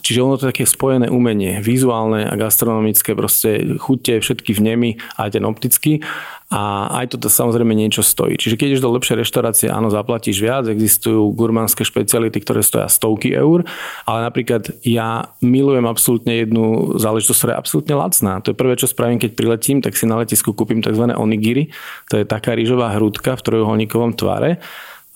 čiže 0.00 0.24
ono 0.24 0.40
to 0.40 0.48
je 0.48 0.56
také 0.56 0.64
spojené 0.64 1.12
umenie, 1.12 1.60
vizuálne 1.60 2.24
a 2.24 2.32
gastronomické, 2.32 3.12
proste 3.12 3.76
chute 3.76 4.24
všetky 4.24 4.56
vnemy, 4.56 4.96
aj 5.20 5.36
ten 5.36 5.44
optický 5.44 6.00
a 6.48 6.88
aj 7.04 7.12
toto 7.12 7.28
samozrejme 7.28 7.76
niečo 7.76 8.00
stojí. 8.00 8.40
Čiže 8.40 8.56
keď 8.56 8.66
ideš 8.72 8.84
do 8.88 8.94
lepšej 8.96 9.20
reštaurácie, 9.20 9.68
áno, 9.68 9.92
zaplatíš 9.92 10.40
viac, 10.40 10.64
existujú 10.64 11.28
gurmánske 11.36 11.84
špeciality, 11.84 12.40
ktoré 12.40 12.64
stoja 12.64 12.88
stovky 12.88 13.36
eur, 13.36 13.68
ale 14.08 14.18
napríklad 14.24 14.80
ja 14.80 15.36
milujem 15.44 15.84
absolútne 15.84 16.48
jednu 16.48 16.96
záležitosť, 16.96 17.36
ktorá 17.36 17.52
je 17.52 17.60
absolútne 17.60 17.94
lacná. 18.00 18.32
To 18.40 18.56
je 18.56 18.56
prvé, 18.56 18.80
čo 18.80 18.88
spravím, 18.88 19.20
keď 19.20 19.36
priletím, 19.36 19.84
tak 19.84 19.92
si 19.92 20.08
na 20.08 20.16
letisku 20.16 20.56
kúpim 20.56 20.80
tzv. 20.80 21.04
onigiri, 21.12 21.68
to 22.08 22.16
je 22.16 22.24
taká 22.24 22.56
rýžová 22.56 22.96
hrúdka 22.96 23.36
v 23.36 23.44
trojuholníkovom 23.44 24.16
tvare 24.16 24.64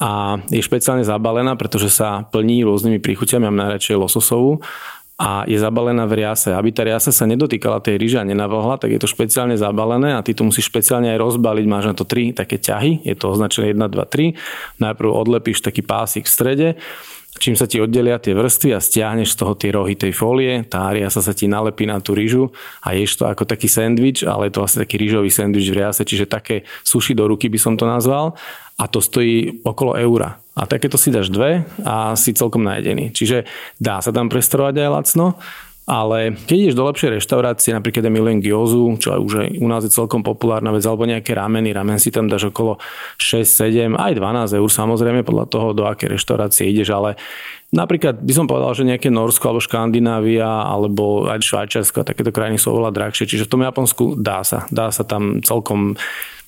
a 0.01 0.41
je 0.51 0.63
špeciálne 0.63 1.05
zabalená, 1.05 1.55
pretože 1.55 1.93
sa 1.93 2.25
plní 2.29 2.65
rôznymi 2.65 2.99
príchuťami, 2.99 3.49
mám 3.49 3.69
najradšej 3.69 3.97
lososovú 3.97 4.63
a 5.23 5.47
je 5.47 5.55
zabalená 5.55 6.09
v 6.11 6.25
riase. 6.25 6.51
Aby 6.51 6.75
tá 6.75 6.83
riasa 6.83 7.15
sa 7.15 7.29
nedotýkala 7.31 7.79
tej 7.79 8.01
ryže 8.01 8.19
a 8.19 8.27
nenavlhla, 8.27 8.83
tak 8.83 8.91
je 8.91 8.99
to 8.99 9.07
špeciálne 9.07 9.55
zabalené 9.55 10.19
a 10.19 10.25
ty 10.25 10.35
to 10.35 10.43
musíš 10.43 10.67
špeciálne 10.73 11.07
aj 11.15 11.19
rozbaliť. 11.23 11.65
Máš 11.71 11.87
na 11.93 11.95
to 11.95 12.03
tri 12.03 12.35
také 12.35 12.59
ťahy, 12.59 13.07
je 13.07 13.15
to 13.15 13.31
označené 13.31 13.71
1, 13.71 13.79
2, 13.79 13.95
3. 13.95 14.83
Najprv 14.83 15.09
odlepíš 15.13 15.63
taký 15.63 15.87
pásik 15.87 16.27
v 16.27 16.35
strede 16.35 16.69
čím 17.41 17.57
sa 17.57 17.65
ti 17.65 17.81
oddelia 17.81 18.21
tie 18.21 18.37
vrstvy 18.37 18.77
a 18.77 18.81
stiahneš 18.83 19.33
z 19.33 19.39
toho 19.41 19.53
tie 19.57 19.73
rohy 19.73 19.97
tej 19.97 20.13
folie, 20.13 20.69
tá 20.69 20.93
riasa 20.93 21.25
sa 21.25 21.33
ti 21.33 21.49
nalepí 21.49 21.89
na 21.89 21.97
tú 22.03 22.13
rýžu 22.13 22.53
a 22.85 22.93
ješ 22.93 23.19
to 23.19 23.25
ako 23.25 23.49
taký 23.49 23.73
sendvič, 23.73 24.29
ale 24.29 24.49
je 24.49 24.53
to 24.53 24.61
vlastne 24.61 24.85
taký 24.85 25.01
rýžový 25.01 25.33
sendvič 25.33 25.67
v 25.73 25.79
riase, 25.81 26.03
čiže 26.05 26.29
také 26.29 26.69
suši 26.85 27.17
do 27.17 27.25
ruky 27.25 27.49
by 27.49 27.57
som 27.57 27.75
to 27.81 27.89
nazval 27.89 28.37
a 28.79 28.85
to 28.89 29.01
stojí 29.01 29.65
okolo 29.65 29.97
eura. 29.97 30.41
A 30.53 30.69
takéto 30.69 31.01
si 31.01 31.09
dáš 31.09 31.33
dve 31.33 31.65
a 31.85 32.13
si 32.13 32.37
celkom 32.37 32.65
najedený. 32.65 33.13
Čiže 33.17 33.49
dá 33.81 34.05
sa 34.05 34.13
tam 34.13 34.29
prestorovať 34.29 34.75
aj 34.85 34.93
lacno, 34.93 35.27
ale 35.83 36.39
keď 36.47 36.57
ideš 36.57 36.79
do 36.79 36.87
lepšej 36.87 37.19
reštaurácie, 37.19 37.75
napríklad 37.75 38.07
ja 38.07 38.13
milujem 38.13 38.39
gyozu, 38.39 39.03
čo 39.03 39.19
aj 39.19 39.21
už 39.21 39.33
aj 39.35 39.49
u 39.59 39.67
nás 39.67 39.83
je 39.83 39.91
celkom 39.91 40.23
populárna 40.23 40.71
vec, 40.71 40.87
alebo 40.87 41.11
nejaké 41.11 41.35
rameny, 41.35 41.75
ramen 41.75 41.99
si 41.99 42.15
tam 42.15 42.31
dáš 42.31 42.55
okolo 42.55 42.79
6, 43.19 43.43
7, 43.91 43.99
aj 43.99 44.13
12 44.15 44.61
eur 44.63 44.71
samozrejme, 44.71 45.27
podľa 45.27 45.51
toho, 45.51 45.75
do 45.75 45.83
aké 45.83 46.07
reštaurácie 46.07 46.71
ideš, 46.71 46.95
ale 46.95 47.19
Napríklad 47.73 48.21
by 48.21 48.33
som 48.37 48.45
povedal, 48.45 48.77
že 48.77 48.85
nejaké 48.85 49.09
Norsko 49.09 49.49
alebo 49.49 49.65
Škandinávia 49.65 50.45
alebo 50.45 51.25
aj 51.25 51.41
Švajčiarsko 51.41 52.05
takéto 52.05 52.29
krajiny 52.29 52.61
sú 52.61 52.69
oveľa 52.69 52.93
drahšie. 52.93 53.25
Čiže 53.25 53.49
v 53.49 53.53
tom 53.57 53.65
Japonsku 53.65 54.05
dá 54.21 54.45
sa. 54.45 54.69
Dá 54.69 54.93
sa 54.93 55.09
tam 55.09 55.41
celkom 55.41 55.97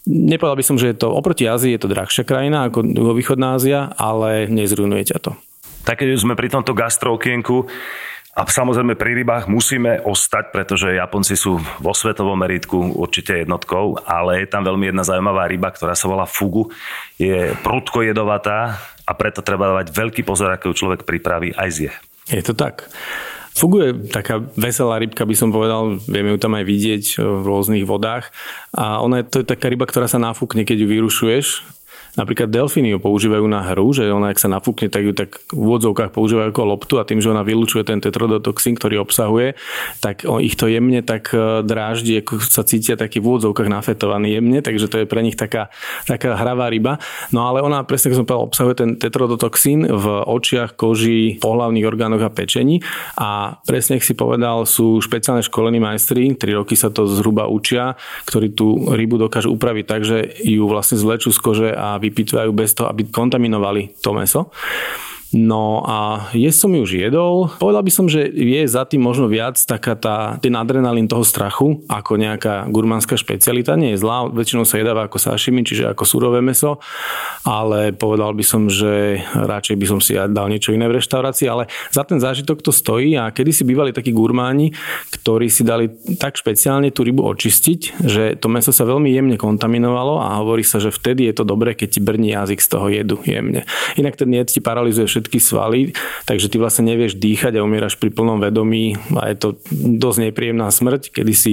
Nepovedal 0.04 0.60
by 0.60 0.64
som, 0.64 0.76
že 0.76 0.92
je 0.92 1.00
to 1.00 1.08
oproti 1.12 1.48
Ázii 1.48 1.76
je 1.76 1.80
to 1.80 1.88
drahšia 1.88 2.28
krajina 2.28 2.68
ako 2.68 2.84
východná 3.16 3.56
Ázia, 3.56 3.88
ale 3.96 4.50
nezrujnuje 4.52 5.14
ťa 5.14 5.18
to. 5.24 5.32
Tak 5.84 6.00
keď 6.00 6.16
sme 6.16 6.36
pri 6.36 6.52
tomto 6.52 6.76
gastrookienku, 6.76 7.68
a 8.34 8.42
samozrejme 8.50 8.98
pri 8.98 9.22
rybách 9.22 9.46
musíme 9.46 10.02
ostať, 10.02 10.50
pretože 10.50 10.90
Japonci 10.90 11.38
sú 11.38 11.62
vo 11.78 11.94
svetovom 11.94 12.34
meritku 12.34 12.98
určite 12.98 13.46
jednotkou, 13.46 13.94
ale 14.02 14.42
je 14.42 14.50
tam 14.50 14.66
veľmi 14.66 14.90
jedna 14.90 15.06
zaujímavá 15.06 15.46
ryba, 15.46 15.70
ktorá 15.70 15.94
sa 15.94 16.10
volá 16.10 16.26
fugu. 16.26 16.66
Je 17.14 17.54
prudko 17.62 18.02
jedovatá 18.02 18.82
a 19.06 19.12
preto 19.14 19.38
treba 19.38 19.70
dávať 19.70 19.94
veľký 19.94 20.26
pozor, 20.26 20.50
ako 20.50 20.74
ju 20.74 20.82
človek 20.82 21.06
pripraví 21.06 21.54
aj 21.54 21.68
zje. 21.70 21.90
Je 22.26 22.42
to 22.42 22.58
tak. 22.58 22.90
Fugu 23.54 23.78
je 23.86 23.90
taká 24.10 24.42
veselá 24.58 24.98
rybka, 24.98 25.22
by 25.22 25.36
som 25.38 25.54
povedal, 25.54 26.02
vieme 26.10 26.34
ju 26.34 26.38
tam 26.42 26.58
aj 26.58 26.64
vidieť 26.66 27.04
v 27.22 27.44
rôznych 27.46 27.86
vodách. 27.86 28.34
A 28.74 28.98
ona 28.98 29.22
je, 29.22 29.30
to 29.30 29.36
je 29.40 29.46
taká 29.46 29.70
ryba, 29.70 29.86
ktorá 29.86 30.10
sa 30.10 30.18
nafúkne, 30.18 30.66
keď 30.66 30.82
ju 30.82 30.86
vyrušuješ 30.90 31.46
Napríklad 32.14 32.46
delfíny 32.46 32.94
ju 32.94 32.98
používajú 33.02 33.42
na 33.50 33.66
hru, 33.66 33.90
že 33.90 34.06
ona, 34.06 34.30
ak 34.30 34.38
sa 34.38 34.46
nafúkne, 34.46 34.86
tak 34.86 35.02
ju 35.02 35.10
tak 35.10 35.42
v 35.50 35.58
úvodzovkách 35.58 36.14
používajú 36.14 36.54
ako 36.54 36.62
loptu 36.62 36.94
a 37.02 37.06
tým, 37.06 37.18
že 37.18 37.26
ona 37.26 37.42
vylúčuje 37.42 37.82
ten 37.82 37.98
tetrodotoxín, 37.98 38.78
ktorý 38.78 39.02
obsahuje, 39.02 39.58
tak 39.98 40.22
ich 40.22 40.54
to 40.54 40.70
jemne 40.70 41.02
tak 41.02 41.34
e, 41.34 41.66
dráždi, 41.66 42.22
ako 42.22 42.38
sa 42.38 42.62
cítia 42.62 42.94
taký 42.94 43.18
v 43.18 43.34
úvodzovkách 43.34 43.66
nafetovaný 43.66 44.38
jemne, 44.38 44.62
takže 44.62 44.86
to 44.86 45.02
je 45.02 45.10
pre 45.10 45.26
nich 45.26 45.34
taká, 45.34 45.74
taká 46.06 46.38
hravá 46.38 46.70
ryba. 46.70 47.02
No 47.34 47.50
ale 47.50 47.66
ona, 47.66 47.82
presne 47.82 48.14
ako 48.14 48.18
som 48.22 48.26
povedal, 48.30 48.46
obsahuje 48.46 48.74
ten 48.78 48.90
tetrodotoxín 48.94 49.82
v 49.90 50.06
očiach, 50.22 50.78
koži, 50.78 51.42
pohlavných 51.42 51.82
orgánoch 51.82 52.22
a 52.22 52.30
pečení 52.30 52.78
a 53.18 53.58
presne, 53.66 53.98
ak 53.98 54.06
si 54.06 54.14
povedal, 54.14 54.70
sú 54.70 55.02
špeciálne 55.02 55.42
školení 55.42 55.82
majstri, 55.82 56.30
3 56.38 56.62
roky 56.62 56.78
sa 56.78 56.94
to 56.94 57.10
zhruba 57.10 57.50
učia, 57.50 57.98
ktorí 58.30 58.54
tú 58.54 58.94
rybu 58.94 59.18
dokážu 59.18 59.50
upraviť 59.50 59.84
tak, 59.90 60.06
že 60.06 60.30
ju 60.46 60.70
vlastne 60.70 60.94
zlečú 60.94 61.34
z 61.34 61.40
kože 61.42 61.70
a 61.74 61.98
vypitvajú 62.10 62.50
bez 62.52 62.76
toho, 62.76 62.92
aby 62.92 63.08
kontaminovali 63.08 63.96
to 64.00 64.10
meso. 64.12 64.52
No 65.34 65.82
a 65.82 66.30
jesť 66.30 66.58
som 66.62 66.70
ju 66.78 66.86
už 66.86 66.94
jedol. 66.94 67.50
Povedal 67.58 67.82
by 67.82 67.90
som, 67.90 68.06
že 68.06 68.30
je 68.30 68.62
za 68.70 68.86
tým 68.86 69.02
možno 69.02 69.26
viac 69.26 69.58
taká 69.58 69.98
tá, 69.98 70.38
ten 70.38 70.54
adrenalín 70.54 71.10
toho 71.10 71.26
strachu, 71.26 71.82
ako 71.90 72.14
nejaká 72.14 72.70
gurmánska 72.70 73.18
špecialita. 73.18 73.74
Nie 73.74 73.98
je 73.98 74.02
zlá, 74.06 74.30
väčšinou 74.30 74.62
sa 74.62 74.78
jedáva 74.78 75.10
ako 75.10 75.18
sashimi, 75.18 75.66
čiže 75.66 75.90
ako 75.90 76.06
surové 76.06 76.38
meso, 76.38 76.78
ale 77.42 77.90
povedal 77.90 78.30
by 78.30 78.44
som, 78.46 78.70
že 78.70 79.26
radšej 79.34 79.74
by 79.74 79.86
som 79.90 79.98
si 79.98 80.14
dal 80.14 80.46
niečo 80.46 80.70
iné 80.70 80.86
v 80.86 81.02
reštaurácii, 81.02 81.50
ale 81.50 81.66
za 81.90 82.06
ten 82.06 82.22
zážitok 82.22 82.62
to 82.62 82.70
stojí 82.70 83.18
a 83.18 83.34
kedy 83.34 83.50
si 83.50 83.66
bývali 83.66 83.90
takí 83.90 84.14
gurmáni, 84.14 84.70
ktorí 85.10 85.50
si 85.50 85.66
dali 85.66 85.90
tak 86.14 86.38
špeciálne 86.38 86.94
tú 86.94 87.02
rybu 87.02 87.26
očistiť, 87.26 88.06
že 88.06 88.38
to 88.38 88.46
meso 88.46 88.70
sa 88.70 88.86
veľmi 88.86 89.10
jemne 89.10 89.34
kontaminovalo 89.34 90.22
a 90.22 90.38
hovorí 90.38 90.62
sa, 90.62 90.78
že 90.78 90.94
vtedy 90.94 91.26
je 91.26 91.34
to 91.34 91.42
dobré, 91.42 91.74
keď 91.74 91.98
ti 91.98 92.00
brní 92.00 92.38
jazyk 92.38 92.62
z 92.62 92.68
toho 92.70 92.86
jedu 92.86 93.18
jemne. 93.26 93.66
Inak 93.98 94.14
ten 94.14 94.30
jed 94.30 94.46
ti 94.46 94.62
paralizuje 94.62 95.10
všetko 95.10 95.23
všetky 95.24 95.40
svaly, 95.40 95.96
takže 96.28 96.52
ty 96.52 96.60
vlastne 96.60 96.84
nevieš 96.92 97.16
dýchať 97.16 97.56
a 97.56 97.64
umieraš 97.64 97.96
pri 97.96 98.12
plnom 98.12 98.44
vedomí 98.44 99.00
a 99.16 99.32
je 99.32 99.36
to 99.40 99.48
dosť 99.72 100.28
nepríjemná 100.28 100.68
smrť, 100.68 101.16
kedy 101.16 101.32
si 101.32 101.52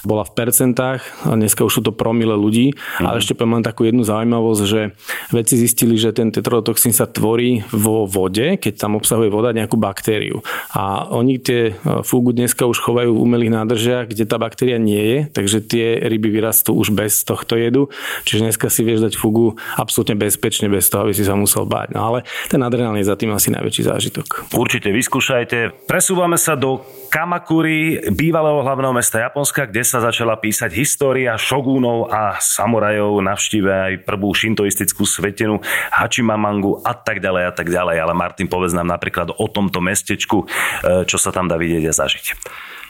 bola 0.00 0.24
v 0.24 0.32
percentách 0.32 1.04
a 1.28 1.36
dneska 1.36 1.60
už 1.60 1.72
sú 1.76 1.82
to 1.84 1.92
promile 1.92 2.32
ľudí. 2.32 2.72
Mm. 2.72 3.04
Ale 3.04 3.20
ešte 3.20 3.36
poviem 3.36 3.60
takú 3.60 3.84
jednu 3.84 4.00
zaujímavosť, 4.00 4.62
že 4.64 4.96
vedci 5.28 5.60
zistili, 5.60 6.00
že 6.00 6.16
ten 6.16 6.32
tetrodotoxín 6.32 6.96
sa 6.96 7.04
tvorí 7.04 7.68
vo 7.68 8.08
vode, 8.08 8.56
keď 8.56 8.80
tam 8.80 8.96
obsahuje 8.96 9.28
voda 9.28 9.52
nejakú 9.52 9.76
baktériu. 9.76 10.40
A 10.72 11.04
oni 11.12 11.36
tie 11.36 11.76
e, 11.76 12.00
fúgu 12.00 12.32
dneska 12.32 12.64
už 12.64 12.80
chovajú 12.80 13.12
v 13.12 13.20
umelých 13.20 13.52
nádržiach, 13.52 14.08
kde 14.08 14.24
tá 14.24 14.40
baktéria 14.40 14.80
nie 14.80 15.04
je, 15.04 15.18
takže 15.36 15.58
tie 15.68 16.00
ryby 16.00 16.32
vyrastú 16.32 16.72
už 16.72 16.96
bez 16.96 17.28
tohto 17.28 17.60
jedu. 17.60 17.92
Čiže 18.24 18.48
dneska 18.48 18.72
si 18.72 18.80
vieš 18.88 19.04
dať 19.04 19.20
fugu 19.20 19.60
absolútne 19.76 20.16
bezpečne, 20.16 20.72
bez 20.72 20.88
toho, 20.88 21.04
aby 21.04 21.12
si 21.12 21.28
sa 21.28 21.36
musel 21.36 21.68
báť. 21.68 21.92
No 21.92 22.08
ale 22.08 22.18
ten 22.48 22.62
adrenalín 22.62 23.01
je 23.02 23.10
za 23.10 23.18
tým 23.18 23.34
asi 23.34 23.50
najväčší 23.50 23.82
zážitok. 23.90 24.54
Určite 24.54 24.94
vyskúšajte. 24.94 25.90
Presúvame 25.90 26.38
sa 26.38 26.54
do 26.54 26.86
Kamakuri, 27.10 28.08
bývalého 28.14 28.62
hlavného 28.62 28.94
mesta 28.96 29.20
Japonska, 29.20 29.68
kde 29.68 29.82
sa 29.84 30.00
začala 30.00 30.38
písať 30.38 30.70
história 30.72 31.34
šogúnov 31.34 32.08
a 32.08 32.38
samurajov. 32.40 33.20
Navštíve 33.20 33.68
aj 33.68 33.92
prvú 34.06 34.32
šintoistickú 34.32 35.04
svetinu 35.04 35.60
Hachimamangu 35.92 36.80
a 36.80 36.96
tak 36.96 37.20
ďalej 37.20 37.44
a 37.50 37.52
tak 37.52 37.68
ďalej. 37.68 37.96
Ale 38.00 38.14
Martin, 38.16 38.48
povedz 38.48 38.72
nám 38.72 38.88
napríklad 38.88 39.34
o 39.34 39.46
tomto 39.50 39.82
mestečku, 39.82 40.46
e, 40.46 41.04
čo 41.04 41.20
sa 41.20 41.34
tam 41.34 41.50
dá 41.50 41.60
vidieť 41.60 41.84
a 41.90 41.92
zažiť. 41.92 42.26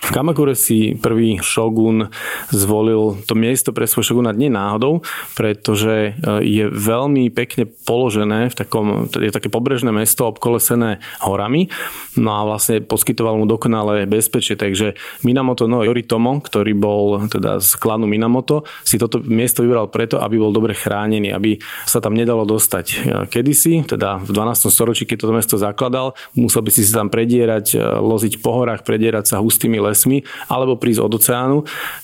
V 0.03 0.11
Kamakure 0.11 0.59
si 0.59 0.99
prvý 0.99 1.39
šogun 1.39 2.11
zvolil 2.51 3.23
to 3.23 3.39
miesto 3.39 3.71
pre 3.71 3.87
svoj 3.87 4.11
šoguna 4.11 4.35
nie 4.35 4.51
náhodou, 4.51 5.07
pretože 5.39 6.11
e, 6.11 6.43
je 6.43 6.67
veľmi 6.67 7.31
pekne 7.31 7.71
položené 7.71 8.51
v 8.51 8.55
takom, 8.59 9.07
je 9.07 9.31
také 9.31 9.47
pobrežné 9.47 9.95
mesto 9.95 10.27
obkolesené 10.27 10.99
horami, 11.23 11.71
no 12.19 12.35
a 12.35 12.43
vlastne 12.43 12.83
poskytoval 12.83 13.39
mu 13.39 13.47
dokonalé 13.47 14.11
bezpečie, 14.11 14.59
takže 14.59 14.99
Minamoto 15.23 15.71
no 15.71 15.87
Yoritomo, 15.87 16.43
ktorý 16.43 16.75
bol 16.75 17.31
teda 17.31 17.63
z 17.63 17.79
klanu 17.79 18.11
Minamoto, 18.11 18.67
si 18.83 18.99
toto 18.99 19.23
miesto 19.23 19.63
vybral 19.63 19.87
preto, 19.87 20.19
aby 20.19 20.35
bol 20.35 20.51
dobre 20.51 20.75
chránený, 20.75 21.31
aby 21.31 21.63
sa 21.87 22.03
tam 22.03 22.19
nedalo 22.19 22.43
dostať 22.43 22.87
e, 22.91 22.95
kedysi, 23.31 23.87
teda 23.87 24.19
v 24.19 24.35
12. 24.35 24.67
storočí, 24.67 25.07
keď 25.07 25.31
toto 25.31 25.39
mesto 25.39 25.55
zakladal, 25.63 26.19
musel 26.35 26.67
by 26.67 26.75
si 26.75 26.83
sa 26.83 27.07
tam 27.07 27.09
predierať, 27.09 27.79
e, 27.79 28.03
loziť 28.03 28.43
po 28.43 28.59
horách, 28.59 28.83
predierať 28.83 29.31
sa 29.31 29.37
hustými 29.39 29.79
lesmi 29.79 29.92
lesmi, 29.93 30.25
alebo 30.49 30.81
prísť 30.81 31.05
od 31.05 31.13
oceánu, 31.21 31.59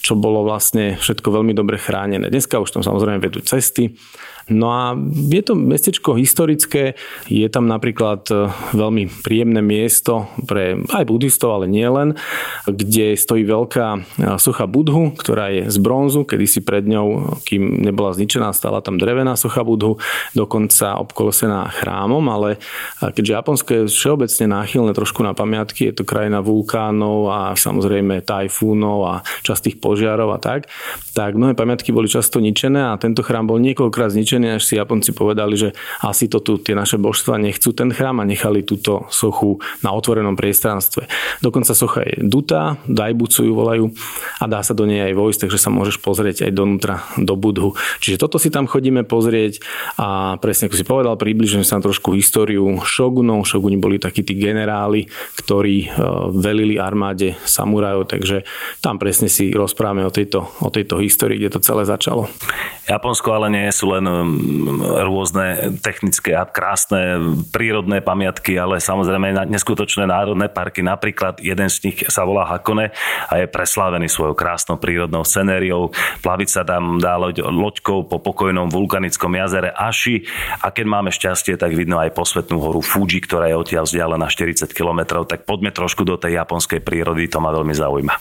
čo 0.04 0.12
bolo 0.12 0.44
vlastne 0.44 1.00
všetko 1.00 1.40
veľmi 1.40 1.56
dobre 1.56 1.80
chránené. 1.80 2.28
Dneska 2.28 2.60
už 2.60 2.76
tam 2.76 2.84
samozrejme 2.84 3.24
vedú 3.24 3.40
cesty, 3.40 3.96
No 4.48 4.72
a 4.72 4.96
je 5.12 5.42
to 5.44 5.52
mestečko 5.52 6.16
historické, 6.16 6.96
je 7.28 7.44
tam 7.52 7.68
napríklad 7.68 8.24
e, 8.32 8.48
veľmi 8.72 9.20
príjemné 9.20 9.60
miesto 9.60 10.32
pre 10.48 10.80
aj 10.88 11.04
buddhistov, 11.04 11.60
ale 11.60 11.66
nie 11.68 11.84
len, 11.84 12.16
kde 12.64 13.12
stojí 13.12 13.44
veľká 13.44 13.86
e, 13.92 14.00
socha 14.40 14.64
budhu, 14.64 15.12
ktorá 15.12 15.52
je 15.52 15.68
z 15.68 15.76
bronzu, 15.84 16.24
kedysi 16.24 16.64
pred 16.64 16.88
ňou, 16.88 17.38
kým 17.44 17.84
nebola 17.84 18.16
zničená, 18.16 18.56
stala 18.56 18.80
tam 18.80 18.96
drevená 18.96 19.36
socha 19.36 19.60
budhu, 19.60 20.00
dokonca 20.32 20.96
obkolesená 20.96 21.68
chrámom, 21.68 22.24
ale 22.32 22.56
e, 22.56 23.12
keďže 23.12 23.36
Japonsko 23.36 23.68
je 23.68 23.82
všeobecne 23.92 24.48
náchylné 24.48 24.96
trošku 24.96 25.20
na 25.20 25.36
pamiatky, 25.36 25.92
je 25.92 26.00
to 26.00 26.08
krajina 26.08 26.40
vulkánov 26.40 27.28
a 27.28 27.40
samozrejme 27.52 28.24
tajfúnov 28.24 28.98
a 29.04 29.14
častých 29.44 29.76
požiarov 29.76 30.32
a 30.32 30.40
tak, 30.40 30.72
tak 31.12 31.36
mnohé 31.36 31.52
pamiatky 31.52 31.92
boli 31.92 32.08
často 32.08 32.40
ničené 32.40 32.80
a 32.88 32.96
tento 32.96 33.20
chrám 33.20 33.44
bol 33.44 33.60
niekoľkokrát 33.60 34.16
zničený 34.16 34.37
zničený, 34.38 34.56
až 34.56 34.64
si 34.64 34.78
Japonci 34.78 35.10
povedali, 35.10 35.58
že 35.58 35.68
asi 36.00 36.30
to 36.30 36.38
tu 36.38 36.62
tie 36.62 36.78
naše 36.78 36.96
božstva 36.96 37.42
nechcú 37.42 37.74
ten 37.74 37.90
chrám 37.90 38.22
a 38.22 38.24
nechali 38.24 38.62
túto 38.62 39.10
sochu 39.10 39.58
na 39.82 39.90
otvorenom 39.90 40.38
priestranstve. 40.38 41.10
Dokonca 41.42 41.74
socha 41.74 42.06
je 42.06 42.22
dutá, 42.22 42.78
dajbucu 42.86 43.40
ju 43.42 43.52
volajú 43.52 43.84
a 44.38 44.44
dá 44.46 44.62
sa 44.62 44.72
do 44.78 44.86
nej 44.86 45.10
aj 45.10 45.14
vojsť, 45.18 45.40
takže 45.46 45.58
sa 45.58 45.70
môžeš 45.74 45.98
pozrieť 45.98 46.46
aj 46.46 46.52
donútra 46.54 47.02
do 47.18 47.34
budhu. 47.34 47.74
Čiže 47.98 48.22
toto 48.22 48.38
si 48.38 48.54
tam 48.54 48.70
chodíme 48.70 49.02
pozrieť 49.02 49.58
a 49.98 50.38
presne 50.38 50.70
ako 50.70 50.78
si 50.78 50.86
povedal, 50.86 51.18
približujem 51.18 51.66
sa 51.66 51.82
na 51.82 51.84
trošku 51.90 52.14
históriu 52.14 52.78
šogunov. 52.86 53.42
Šoguni 53.48 53.76
boli 53.80 53.98
takí 53.98 54.22
tí 54.22 54.38
generáli, 54.38 55.10
ktorí 55.42 55.76
e, 55.82 55.88
velili 56.38 56.78
armáde 56.78 57.34
samurajov, 57.42 58.06
takže 58.06 58.46
tam 58.84 59.00
presne 59.00 59.26
si 59.26 59.50
rozprávame 59.50 60.06
o 60.06 60.12
tejto, 60.12 60.46
o 60.62 60.70
tejto 60.70 61.00
histórii, 61.02 61.40
kde 61.40 61.58
to 61.58 61.64
celé 61.64 61.82
začalo. 61.88 62.30
Japonsko 62.88 63.36
ale 63.36 63.52
nie 63.52 63.68
sú 63.68 63.92
len 63.92 64.04
rôzne 65.08 65.78
technické 65.82 66.36
a 66.36 66.46
krásne 66.46 67.18
prírodné 67.52 68.00
pamiatky, 68.00 68.56
ale 68.56 68.80
samozrejme 68.80 69.48
neskutočné 69.48 70.06
národné 70.06 70.52
parky. 70.52 70.84
Napríklad 70.84 71.40
jeden 71.42 71.68
z 71.68 71.76
nich 71.88 71.98
sa 72.08 72.24
volá 72.24 72.46
Hakone 72.48 72.92
a 73.28 73.32
je 73.40 73.46
preslávený 73.50 74.06
svojou 74.10 74.34
krásnou 74.36 74.76
prírodnou 74.80 75.24
scenériou. 75.26 75.90
Plaviť 76.24 76.48
sa 76.48 76.62
tam 76.62 77.00
dá 77.02 77.18
loďkou 77.18 78.08
po 78.08 78.16
pokojnom 78.20 78.70
vulkanickom 78.70 79.34
jazere 79.36 79.72
Aši 79.74 80.24
a 80.64 80.72
keď 80.72 80.86
máme 80.88 81.10
šťastie, 81.12 81.58
tak 81.58 81.76
vidno 81.76 82.00
aj 82.00 82.16
posvetnú 82.16 82.58
horu 82.60 82.80
Fuji, 82.80 83.20
ktorá 83.22 83.50
je 83.52 83.56
odtiaľ 83.58 83.84
vzdialená 83.84 84.26
40 84.30 84.70
km. 84.72 85.24
Tak 85.28 85.44
poďme 85.44 85.74
trošku 85.74 86.06
do 86.06 86.16
tej 86.16 86.40
japonskej 86.40 86.80
prírody, 86.80 87.28
to 87.28 87.38
ma 87.38 87.52
veľmi 87.52 87.74
zaujíma. 87.76 88.14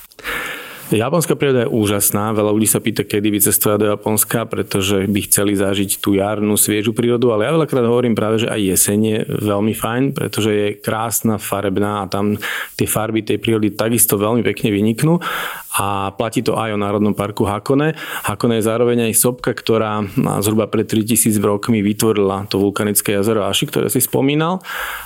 Japonská 0.88 1.36
príroda 1.36 1.68
je 1.68 1.74
úžasná. 1.74 2.32
Veľa 2.32 2.56
ľudí 2.56 2.64
sa 2.64 2.80
pýta, 2.80 3.04
kedy 3.04 3.28
vycestovať 3.28 3.78
do 3.78 3.88
Japonska, 3.92 4.48
pretože 4.48 5.04
by 5.04 5.20
chceli 5.28 5.60
zažiť 5.60 6.00
tú 6.00 6.16
jarnú, 6.16 6.56
sviežu 6.56 6.96
prírodu, 6.96 7.36
ale 7.36 7.44
ja 7.44 7.52
veľakrát 7.52 7.84
hovorím 7.84 8.16
práve, 8.16 8.40
že 8.40 8.48
aj 8.48 8.62
jeseň 8.64 9.00
je 9.04 9.20
veľmi 9.28 9.76
fajn, 9.76 10.16
pretože 10.16 10.50
je 10.56 10.68
krásna, 10.80 11.36
farebná 11.44 12.08
a 12.08 12.10
tam 12.10 12.40
tie 12.80 12.88
farby 12.88 13.20
tej 13.20 13.36
prírody 13.36 13.76
takisto 13.76 14.16
veľmi 14.16 14.48
pekne 14.48 14.72
vyniknú 14.72 15.20
a 15.78 16.10
platí 16.18 16.42
to 16.42 16.58
aj 16.58 16.74
o 16.74 16.82
Národnom 16.82 17.14
parku 17.14 17.46
Hakone. 17.46 17.94
Hakone 18.26 18.58
je 18.58 18.66
zároveň 18.66 19.12
aj 19.12 19.14
sopka, 19.14 19.54
ktorá 19.54 20.02
zhruba 20.42 20.66
pred 20.66 20.90
3000 20.90 21.38
rokmi 21.38 21.86
vytvorila 21.86 22.50
to 22.50 22.58
vulkanické 22.58 23.14
jazero 23.14 23.46
Aši, 23.46 23.70
ktoré 23.70 23.94
si 23.94 24.02
spomínal. 24.02 24.58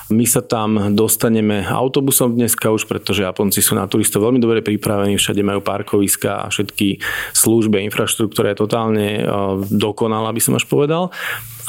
My 0.07 0.23
sa 0.23 0.39
tam 0.39 0.95
dostaneme 0.95 1.67
autobusom 1.67 2.39
dneska 2.39 2.71
už, 2.71 2.87
pretože 2.87 3.27
Japonci 3.27 3.59
sú 3.59 3.75
na 3.75 3.83
turistov 3.83 4.23
veľmi 4.23 4.39
dobre 4.39 4.63
pripravení, 4.63 5.19
všade 5.19 5.43
majú 5.43 5.59
parkoviska 5.71 6.45
a 6.45 6.49
všetky 6.51 6.99
služby, 7.31 7.79
infraštruktúra 7.87 8.51
je 8.51 8.59
totálne 8.59 9.07
e, 9.19 9.23
dokonalá, 9.71 10.35
by 10.35 10.41
som 10.43 10.59
až 10.59 10.67
povedal. 10.67 11.15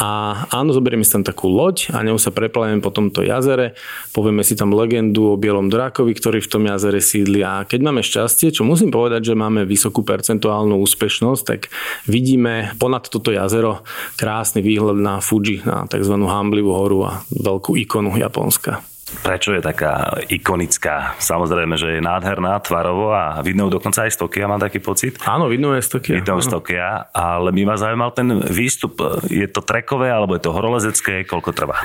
A 0.02 0.34
áno, 0.50 0.74
zoberieme 0.74 1.06
si 1.06 1.14
tam 1.14 1.22
takú 1.22 1.46
loď 1.46 1.94
a 1.94 2.02
ňou 2.02 2.18
sa 2.18 2.34
preplavíme 2.34 2.82
po 2.82 2.90
tomto 2.90 3.22
jazere, 3.22 3.78
povieme 4.10 4.42
si 4.42 4.58
tam 4.58 4.74
legendu 4.74 5.30
o 5.30 5.38
bielom 5.38 5.70
drakovi, 5.70 6.16
ktorý 6.16 6.42
v 6.42 6.50
tom 6.50 6.66
jazere 6.66 6.98
sídli 6.98 7.44
a 7.44 7.62
keď 7.62 7.80
máme 7.86 8.02
šťastie, 8.02 8.50
čo 8.50 8.66
musím 8.66 8.90
povedať, 8.90 9.30
že 9.30 9.38
máme 9.38 9.62
vysokú 9.62 10.02
percentuálnu 10.02 10.80
úspešnosť, 10.80 11.42
tak 11.46 11.70
vidíme 12.10 12.74
ponad 12.82 13.06
toto 13.06 13.30
jazero 13.30 13.86
krásny 14.18 14.64
výhľad 14.64 14.98
na 14.98 15.22
Fuji, 15.22 15.62
na 15.62 15.86
tzv. 15.86 16.14
Hamblivú 16.18 16.72
horu 16.74 16.98
a 17.06 17.12
veľkú 17.30 17.78
ikonu 17.78 18.16
Japonska. 18.18 18.91
Prečo 19.20 19.52
je 19.52 19.60
taká 19.60 20.16
ikonická? 20.32 21.20
Samozrejme, 21.20 21.76
že 21.76 21.98
je 21.98 22.00
nádherná 22.00 22.56
tvarovo 22.64 23.12
a 23.12 23.36
vidno 23.44 23.68
dokonca 23.68 24.08
aj 24.08 24.16
z 24.16 24.24
Tokia, 24.24 24.48
mám 24.48 24.62
taký 24.62 24.80
pocit. 24.80 25.20
Áno, 25.28 25.52
vidno 25.52 25.76
aj 25.76 25.84
z 25.84 25.88
Tokia. 26.00 26.14
Vidno 26.16 26.40
z 26.40 26.48
Tokia, 26.48 27.12
ale 27.12 27.52
by 27.52 27.62
ma 27.68 27.76
zaujímal 27.76 28.10
ten 28.16 28.40
výstup. 28.48 28.96
Je 29.28 29.44
to 29.52 29.60
trekové 29.60 30.08
alebo 30.08 30.32
je 30.38 30.42
to 30.48 30.56
horolezecké? 30.56 31.28
Koľko 31.28 31.52
trvá? 31.52 31.76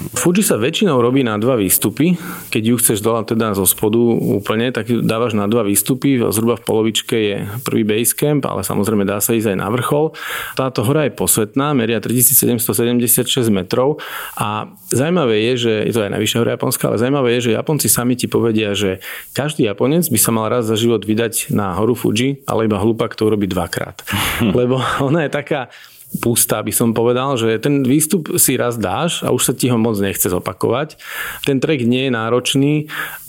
Fuji 0.00 0.40
sa 0.40 0.56
väčšinou 0.56 0.96
robí 1.04 1.20
na 1.20 1.36
dva 1.36 1.60
výstupy. 1.60 2.16
Keď 2.48 2.62
ju 2.64 2.74
chceš 2.80 2.98
dolať 3.04 3.36
teda 3.36 3.52
zo 3.52 3.68
spodu 3.68 4.00
úplne, 4.16 4.72
tak 4.72 4.88
ju 4.88 5.04
dávaš 5.04 5.36
na 5.36 5.44
dva 5.44 5.60
výstupy. 5.60 6.16
Zhruba 6.32 6.56
v 6.56 6.64
polovičke 6.64 7.16
je 7.16 7.36
prvý 7.68 7.84
base 7.84 8.16
camp, 8.16 8.48
ale 8.48 8.64
samozrejme 8.64 9.04
dá 9.04 9.20
sa 9.20 9.36
ísť 9.36 9.52
aj 9.52 9.58
na 9.60 9.68
vrchol. 9.68 10.16
Táto 10.56 10.80
hora 10.88 11.04
je 11.04 11.12
posvetná, 11.12 11.76
meria 11.76 12.00
3776 12.00 13.52
metrov 13.52 14.00
a 14.40 14.72
zaujímavé 14.88 15.52
je, 15.52 15.68
že 15.68 15.72
je 15.88 15.92
to 15.92 16.00
aj 16.08 16.12
najvyššia 16.16 16.38
hora 16.40 16.56
Japonska, 16.56 16.84
ale 16.88 16.96
zaujímavé 16.96 17.28
je, 17.36 17.40
že 17.48 17.56
Japonci 17.60 17.86
sami 17.92 18.16
ti 18.16 18.26
povedia, 18.26 18.72
že 18.72 19.04
každý 19.36 19.68
Japonec 19.68 20.08
by 20.08 20.18
sa 20.18 20.30
mal 20.32 20.48
raz 20.48 20.64
za 20.64 20.80
život 20.80 21.04
vydať 21.04 21.52
na 21.52 21.76
horu 21.76 21.92
Fuji, 21.92 22.40
ale 22.48 22.64
iba 22.64 22.80
hlupak 22.80 23.12
to 23.12 23.28
urobí 23.28 23.44
dvakrát. 23.44 24.00
Lebo 24.58 24.80
ona 25.04 25.28
je 25.28 25.30
taká 25.30 25.68
pustá, 26.18 26.58
by 26.58 26.74
som 26.74 26.90
povedal, 26.90 27.38
že 27.38 27.54
ten 27.62 27.86
výstup 27.86 28.34
si 28.34 28.58
raz 28.58 28.74
dáš 28.74 29.22
a 29.22 29.30
už 29.30 29.42
sa 29.46 29.52
ti 29.54 29.70
ho 29.70 29.78
moc 29.78 29.94
nechce 30.02 30.26
zopakovať. 30.26 30.98
Ten 31.46 31.62
trek 31.62 31.86
nie 31.86 32.10
je 32.10 32.12
náročný, 32.12 32.72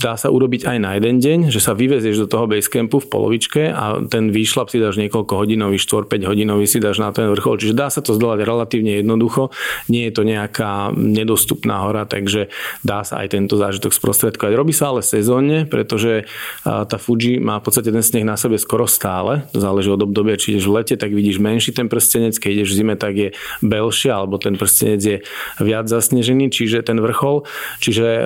dá 0.01 0.17
sa 0.17 0.33
urobiť 0.33 0.65
aj 0.65 0.77
na 0.81 0.97
jeden 0.97 1.21
deň, 1.21 1.39
že 1.53 1.61
sa 1.61 1.77
vyvezieš 1.77 2.25
do 2.25 2.27
toho 2.27 2.49
basecampu 2.49 2.97
v 2.97 3.07
polovičke 3.07 3.69
a 3.69 4.01
ten 4.09 4.33
výšlap 4.33 4.73
si 4.73 4.81
dáš 4.81 4.97
niekoľko 4.97 5.33
hodinový, 5.37 5.77
4-5 5.77 6.25
hodinový 6.25 6.65
si 6.65 6.81
dáš 6.81 6.97
na 6.97 7.13
ten 7.13 7.29
vrchol, 7.29 7.61
čiže 7.61 7.77
dá 7.77 7.93
sa 7.93 8.01
to 8.01 8.17
zdolať 8.17 8.41
relatívne 8.41 8.97
jednoducho, 8.97 9.53
nie 9.85 10.09
je 10.09 10.13
to 10.17 10.25
nejaká 10.25 10.89
nedostupná 10.97 11.85
hora, 11.85 12.09
takže 12.09 12.49
dá 12.81 13.05
sa 13.05 13.21
aj 13.21 13.37
tento 13.37 13.61
zážitok 13.61 13.93
sprostredkovať. 13.93 14.57
Robí 14.57 14.73
sa 14.73 14.89
ale 14.89 15.05
sezónne, 15.05 15.69
pretože 15.69 16.25
tá 16.65 16.97
Fuji 16.97 17.37
má 17.37 17.61
v 17.61 17.65
podstate 17.69 17.93
ten 17.93 18.01
sneh 18.01 18.25
na 18.25 18.39
sebe 18.39 18.57
skoro 18.57 18.89
stále, 18.89 19.45
záleží 19.53 19.93
od 19.93 20.01
obdobia, 20.01 20.39
či 20.39 20.57
ideš 20.57 20.65
v 20.65 20.75
lete, 20.81 20.95
tak 20.97 21.13
vidíš 21.13 21.37
menší 21.37 21.75
ten 21.75 21.85
prstenec, 21.85 22.37
keď 22.41 22.51
ideš 22.61 22.70
v 22.71 22.77
zime, 22.79 22.95
tak 22.95 23.13
je 23.13 23.29
belšia, 23.59 24.15
alebo 24.15 24.39
ten 24.39 24.55
prstenec 24.55 25.01
je 25.01 25.17
viac 25.59 25.85
zasnežený, 25.91 26.49
čiže 26.49 26.81
ten 26.81 26.97
vrchol. 26.97 27.43
Čiže 27.83 28.07
e, 28.07 28.23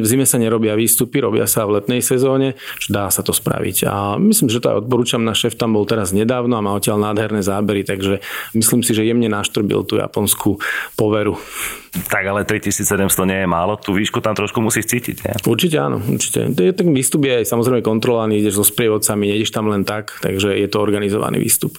v 0.00 0.06
zime 0.06 0.24
sa 0.24 0.38
nerobia 0.38 0.78
výstupy, 0.78 1.18
robia 1.18 1.44
sa 1.50 1.66
v 1.66 1.82
letnej 1.82 2.00
sezóne, 2.00 2.54
čiže 2.78 2.90
dá 2.94 3.10
sa 3.10 3.26
to 3.26 3.34
spraviť. 3.34 3.90
A 3.90 4.16
myslím, 4.16 4.48
že 4.48 4.62
to 4.62 4.70
aj 4.70 4.86
odporúčam, 4.86 5.26
náš 5.26 5.50
šéf 5.50 5.58
tam 5.58 5.74
bol 5.74 5.84
teraz 5.84 6.14
nedávno 6.14 6.54
a 6.56 6.64
má 6.64 6.72
odtiaľ 6.78 7.10
nádherné 7.10 7.42
zábery, 7.42 7.82
takže 7.82 8.22
myslím 8.54 8.86
si, 8.86 8.94
že 8.94 9.02
jemne 9.02 9.26
naštrbil 9.26 9.82
tú 9.84 9.98
japonskú 9.98 10.62
poveru. 10.94 11.34
Tak 11.90 12.22
ale 12.22 12.46
3700 12.46 13.10
nie 13.26 13.42
je 13.42 13.48
málo, 13.50 13.74
tú 13.74 13.90
výšku 13.90 14.22
tam 14.22 14.38
trošku 14.38 14.62
musíš 14.62 14.94
cítiť. 14.94 15.16
Nie? 15.26 15.34
Určite 15.42 15.76
áno, 15.82 15.98
určite. 15.98 16.46
Ten 16.54 16.88
výstup 16.94 17.26
je 17.26 17.42
samozrejme 17.42 17.82
kontrolovaný, 17.82 18.38
ideš 18.38 18.62
so 18.62 18.64
sprievodcami, 18.64 19.34
nejdeš 19.34 19.50
tam 19.50 19.66
len 19.66 19.82
tak, 19.82 20.14
takže 20.22 20.54
je 20.54 20.68
to 20.70 20.78
organizovaný 20.78 21.42
výstup. 21.42 21.74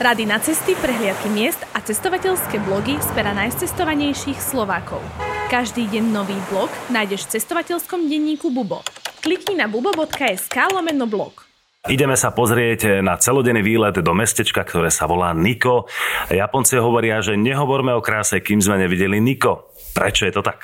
Rady 0.00 0.24
na 0.24 0.40
cesty, 0.40 0.72
prehliadky 0.80 1.28
miest 1.28 1.60
a 1.76 1.84
cestovateľské 1.84 2.56
blogy 2.64 2.96
z 2.96 3.08
pera 3.12 3.36
najcestovanejších 3.36 4.40
Slovákov. 4.40 5.04
Každý 5.52 5.92
deň 5.92 6.04
nový 6.08 6.40
blog 6.48 6.72
nájdeš 6.88 7.28
v 7.28 7.36
cestovateľskom 7.36 8.08
denníku 8.08 8.48
Bubo. 8.48 8.80
Klikni 9.20 9.60
na 9.60 9.68
bubo.sk 9.68 10.56
lomeno 10.72 11.04
blog. 11.04 11.44
Ideme 11.84 12.16
sa 12.16 12.32
pozrieť 12.32 13.04
na 13.04 13.20
celodenný 13.20 13.60
výlet 13.60 14.00
do 14.00 14.12
mestečka, 14.16 14.64
ktoré 14.64 14.88
sa 14.88 15.04
volá 15.04 15.36
Niko. 15.36 15.84
Japonci 16.32 16.80
hovoria, 16.80 17.20
že 17.20 17.36
nehovorme 17.36 17.92
o 17.92 18.00
kráse, 18.00 18.40
kým 18.40 18.64
sme 18.64 18.80
nevideli 18.80 19.20
Niko. 19.20 19.69
Prečo 19.90 20.22
je 20.26 20.32
to 20.32 20.42
tak? 20.46 20.62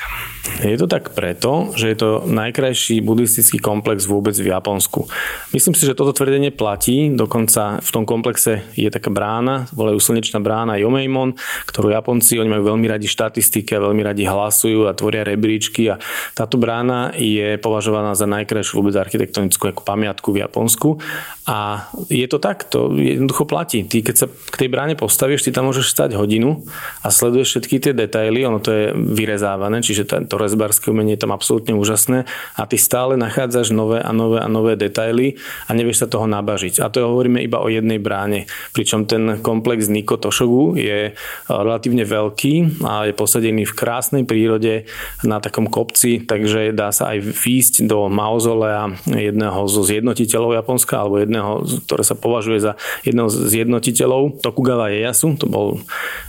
Je 0.62 0.78
to 0.78 0.86
tak 0.86 1.10
preto, 1.12 1.74
že 1.74 1.90
je 1.92 1.96
to 1.98 2.10
najkrajší 2.30 3.02
buddhistický 3.02 3.58
komplex 3.58 4.06
vôbec 4.06 4.32
v 4.38 4.54
Japonsku. 4.54 5.10
Myslím 5.50 5.74
si, 5.74 5.84
že 5.84 5.98
toto 5.98 6.14
tvrdenie 6.14 6.54
platí, 6.54 7.10
dokonca 7.10 7.82
v 7.82 7.90
tom 7.90 8.06
komplexe 8.06 8.62
je 8.78 8.86
taká 8.86 9.10
brána, 9.10 9.66
volajú 9.74 9.98
slnečná 9.98 10.38
brána 10.38 10.78
Yomeimon, 10.78 11.34
ktorú 11.66 11.90
Japonci, 11.90 12.38
oni 12.38 12.48
majú 12.48 12.72
veľmi 12.72 12.86
radi 12.86 13.10
štatistiky 13.10 13.76
a 13.76 13.84
veľmi 13.90 14.02
radi 14.06 14.22
hlasujú 14.24 14.86
a 14.86 14.94
tvoria 14.94 15.26
rebríčky 15.26 15.90
a 15.90 15.98
táto 16.38 16.56
brána 16.56 17.10
je 17.18 17.58
považovaná 17.58 18.14
za 18.14 18.30
najkrajšiu 18.30 18.78
vôbec 18.78 18.94
architektonickú 18.94 19.74
ako 19.74 19.82
pamiatku 19.82 20.30
v 20.30 20.46
Japonsku 20.46 21.02
a 21.46 21.90
je 22.10 22.26
to 22.26 22.38
tak, 22.42 22.66
to 22.66 22.94
jednoducho 22.94 23.46
platí. 23.46 23.86
Ty 23.86 24.02
keď 24.02 24.14
sa 24.14 24.26
k 24.26 24.66
tej 24.66 24.68
bráne 24.70 24.94
postavíš, 24.98 25.46
ty 25.46 25.50
tam 25.54 25.70
môžeš 25.70 25.90
stať 25.90 26.18
hodinu 26.18 26.66
a 27.02 27.10
sleduješ 27.10 27.58
všetky 27.58 27.76
tie 27.82 27.92
detaily, 27.94 28.42
ono 28.46 28.58
to 28.58 28.70
je 28.70 28.84
vyrezávané, 29.16 29.80
čiže 29.80 30.04
to 30.28 30.36
rezbárske 30.36 30.92
umenie 30.92 31.16
je 31.16 31.24
tam 31.24 31.32
absolútne 31.32 31.72
úžasné 31.72 32.28
a 32.54 32.62
ty 32.68 32.76
stále 32.76 33.16
nachádzaš 33.16 33.72
nové 33.72 34.04
a 34.04 34.12
nové 34.12 34.38
a 34.38 34.48
nové 34.52 34.76
detaily 34.76 35.40
a 35.66 35.72
nevieš 35.72 36.04
sa 36.04 36.12
toho 36.12 36.28
nabažiť. 36.28 36.84
A 36.84 36.92
to 36.92 37.08
hovoríme 37.08 37.40
iba 37.40 37.64
o 37.64 37.72
jednej 37.72 37.96
bráne, 37.96 38.44
pričom 38.76 39.08
ten 39.08 39.40
komplex 39.40 39.88
Niko 39.88 40.20
Toshogu 40.20 40.76
je 40.76 41.10
e, 41.10 41.12
relatívne 41.48 42.04
veľký 42.04 42.84
a 42.84 43.08
je 43.08 43.14
posadený 43.16 43.64
v 43.64 43.76
krásnej 43.76 44.22
prírode 44.28 44.84
na 45.24 45.40
takom 45.40 45.66
kopci, 45.66 46.20
takže 46.20 46.76
dá 46.76 46.92
sa 46.92 47.16
aj 47.16 47.24
výjsť 47.32 47.88
do 47.88 48.12
mauzolea 48.12 48.92
jedného 49.08 49.64
zo 49.66 49.82
zjednotiteľov 49.82 50.60
Japonska 50.60 51.00
alebo 51.00 51.22
jedného, 51.22 51.64
ktoré 51.88 52.02
sa 52.04 52.18
považuje 52.18 52.58
za 52.60 52.72
jedného 53.06 53.32
z 53.32 53.36
zjednotiteľov 53.56 54.42
Tokugawa 54.44 54.92
Ieyasu, 54.92 55.38
to 55.38 55.46
bol 55.48 55.80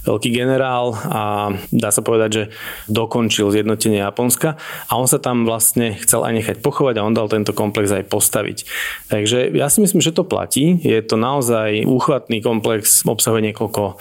veľký 0.06 0.30
generál 0.32 0.96
a 0.96 1.52
dá 1.74 1.90
sa 1.90 2.06
povedať, 2.06 2.30
že 2.32 2.44
dokončil 2.86 3.50
zjednotenie 3.50 4.06
Japonska 4.06 4.62
a 4.86 4.94
on 4.96 5.10
sa 5.10 5.18
tam 5.18 5.50
vlastne 5.50 5.98
chcel 5.98 6.22
aj 6.22 6.34
nechať 6.38 6.58
pochovať 6.62 7.02
a 7.02 7.06
on 7.06 7.18
dal 7.18 7.26
tento 7.26 7.58
komplex 7.58 7.90
aj 7.90 8.06
postaviť. 8.06 8.58
Takže 9.10 9.58
ja 9.58 9.68
si 9.74 9.82
myslím, 9.82 10.06
že 10.06 10.14
to 10.14 10.22
platí. 10.22 10.78
Je 10.86 11.02
to 11.02 11.18
naozaj 11.18 11.82
úchvatný 11.90 12.46
komplex, 12.46 13.02
obsahuje 13.08 13.52
niekoľko 13.52 13.98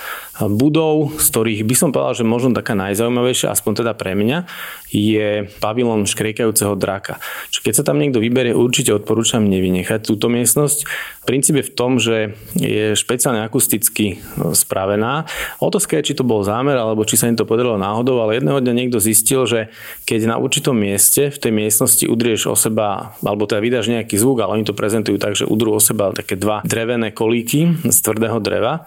budov, 0.52 1.16
z 1.16 1.26
ktorých 1.32 1.60
by 1.64 1.74
som 1.74 1.88
povedal, 1.96 2.12
že 2.20 2.28
možno 2.28 2.52
taká 2.52 2.76
najzaujímavejšia, 2.76 3.52
aspoň 3.56 3.72
teda 3.84 3.92
pre 3.96 4.12
mňa, 4.12 4.44
je 4.92 5.48
pavilon 5.58 6.04
škriekajúceho 6.06 6.76
draka. 6.78 7.18
Čiže 7.50 7.64
keď 7.64 7.74
sa 7.74 7.86
tam 7.86 7.98
niekto 7.98 8.22
vyberie, 8.22 8.54
určite 8.54 8.94
odporúčam 8.94 9.44
nevynechať 9.48 10.06
túto 10.06 10.30
miestnosť. 10.30 10.86
Princíp 11.26 11.58
je 11.58 11.68
v 11.68 11.74
tom, 11.74 11.98
že 11.98 12.38
je 12.54 12.94
špeciálne 12.94 13.42
akusticky 13.42 14.22
spravená. 14.54 15.26
Otázka 15.58 15.98
je, 15.98 16.12
či 16.12 16.18
to 16.18 16.24
bol 16.24 16.46
zámer, 16.46 16.78
alebo 16.78 17.02
či 17.02 17.18
sa 17.18 17.26
im 17.26 17.34
to 17.34 17.48
podarilo 17.48 17.80
náhodou, 17.80 18.22
ale 18.22 18.38
jedného 18.38 18.62
dňa 18.66 18.74
niekto 18.74 18.98
zistil, 18.98 19.46
že 19.46 19.70
keď 20.02 20.34
na 20.34 20.36
určitom 20.36 20.74
mieste 20.74 21.30
v 21.30 21.38
tej 21.38 21.52
miestnosti 21.54 22.04
udrieš 22.04 22.50
o 22.50 22.58
seba, 22.58 23.14
alebo 23.22 23.46
teda 23.46 23.62
vydáš 23.62 23.86
nejaký 23.94 24.18
zvuk, 24.18 24.42
ale 24.42 24.58
oni 24.58 24.66
to 24.66 24.74
prezentujú 24.74 25.22
tak, 25.22 25.38
že 25.38 25.46
udrú 25.46 25.78
o 25.78 25.80
seba 25.80 26.10
také 26.10 26.34
dva 26.34 26.66
drevené 26.66 27.14
kolíky 27.14 27.86
z 27.86 27.98
tvrdého 28.02 28.42
dreva, 28.42 28.84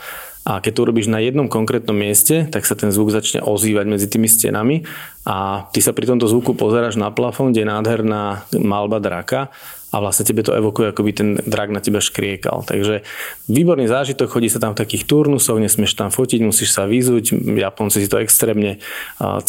a 0.50 0.64
keď 0.66 0.72
to 0.72 0.84
urobíš 0.88 1.12
na 1.14 1.22
jednom 1.22 1.46
konkrétnom 1.46 1.94
mieste, 1.94 2.48
tak 2.50 2.66
sa 2.66 2.74
ten 2.74 2.90
zvuk 2.90 3.14
začne 3.14 3.44
ozývať 3.44 3.86
medzi 3.86 4.08
tými 4.10 4.26
stenami 4.26 4.82
a 5.30 5.70
ty 5.70 5.78
sa 5.78 5.94
pri 5.94 6.10
tomto 6.10 6.26
zvuku 6.26 6.58
pozeráš 6.58 6.98
na 6.98 7.14
plafón, 7.14 7.54
kde 7.54 7.62
je 7.62 7.70
nádherná 7.70 8.50
malba 8.58 8.98
draka 8.98 9.54
a 9.90 9.98
vlastne 9.98 10.22
tebe 10.22 10.46
to 10.46 10.54
evokuje, 10.54 10.94
ako 10.94 11.02
by 11.02 11.12
ten 11.18 11.30
drak 11.50 11.74
na 11.74 11.82
teba 11.82 11.98
škriekal. 11.98 12.62
Takže 12.62 13.02
výborný 13.50 13.90
zážitok, 13.90 14.30
chodí 14.30 14.46
sa 14.46 14.62
tam 14.62 14.78
v 14.78 14.86
takých 14.86 15.10
turnusoch, 15.10 15.58
nesmieš 15.58 15.98
tam 15.98 16.14
fotiť, 16.14 16.46
musíš 16.46 16.78
sa 16.78 16.86
vyzuť. 16.86 17.34
Japonci 17.58 18.06
si 18.06 18.06
to 18.06 18.22
extrémne 18.22 18.78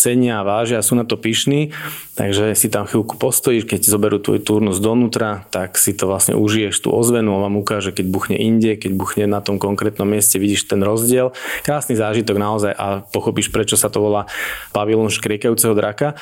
cenia 0.00 0.40
a 0.40 0.46
vážia, 0.48 0.80
sú 0.80 0.96
na 0.96 1.04
to 1.04 1.20
pyšní, 1.20 1.76
takže 2.16 2.56
si 2.56 2.72
tam 2.72 2.88
chvíľku 2.88 3.20
postojíš, 3.20 3.68
keď 3.68 3.84
zoberú 3.84 4.16
tvoj 4.16 4.40
turnus 4.40 4.80
donútra, 4.80 5.44
tak 5.52 5.76
si 5.76 5.92
to 5.92 6.08
vlastne 6.08 6.32
užiješ 6.32 6.88
tú 6.88 6.88
ozvenu 6.88 7.36
a 7.36 7.44
vám 7.44 7.60
ukáže, 7.60 7.92
keď 7.92 8.08
buchne 8.08 8.40
inde, 8.40 8.80
keď 8.80 8.96
buchne 8.96 9.24
na 9.28 9.44
tom 9.44 9.60
konkrétnom 9.60 10.08
mieste, 10.08 10.40
vidíš 10.40 10.72
ten 10.72 10.80
rozdiel. 10.80 11.36
Krásny 11.68 12.00
zážitok 12.00 12.40
naozaj 12.40 12.72
a 12.80 13.04
pochopíš, 13.12 13.52
prečo 13.52 13.76
sa 13.76 13.92
to 13.92 14.00
volá 14.00 14.24
pavilon 14.72 15.12
škriekajúceho 15.12 15.69
draka. 15.72 16.18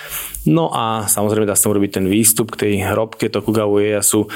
No 0.48 0.72
a 0.72 1.08
samozrejme 1.10 1.48
dá 1.48 1.56
sa 1.58 1.70
urobiť 1.70 2.00
ten 2.00 2.06
výstup 2.06 2.54
k 2.54 2.60
tej 2.66 2.72
hrobke 2.88 3.28
Tokugawa 3.32 4.00
sú 4.04 4.28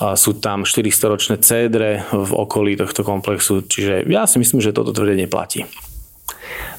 sú 0.00 0.40
tam 0.40 0.64
400-ročné 0.64 1.44
cédre 1.44 2.08
v 2.08 2.32
okolí 2.32 2.72
tohto 2.72 3.04
komplexu, 3.04 3.60
čiže 3.60 4.08
ja 4.08 4.24
si 4.24 4.40
myslím, 4.40 4.64
že 4.64 4.72
toto 4.72 4.96
tvrdenie 4.96 5.28
platí. 5.28 5.68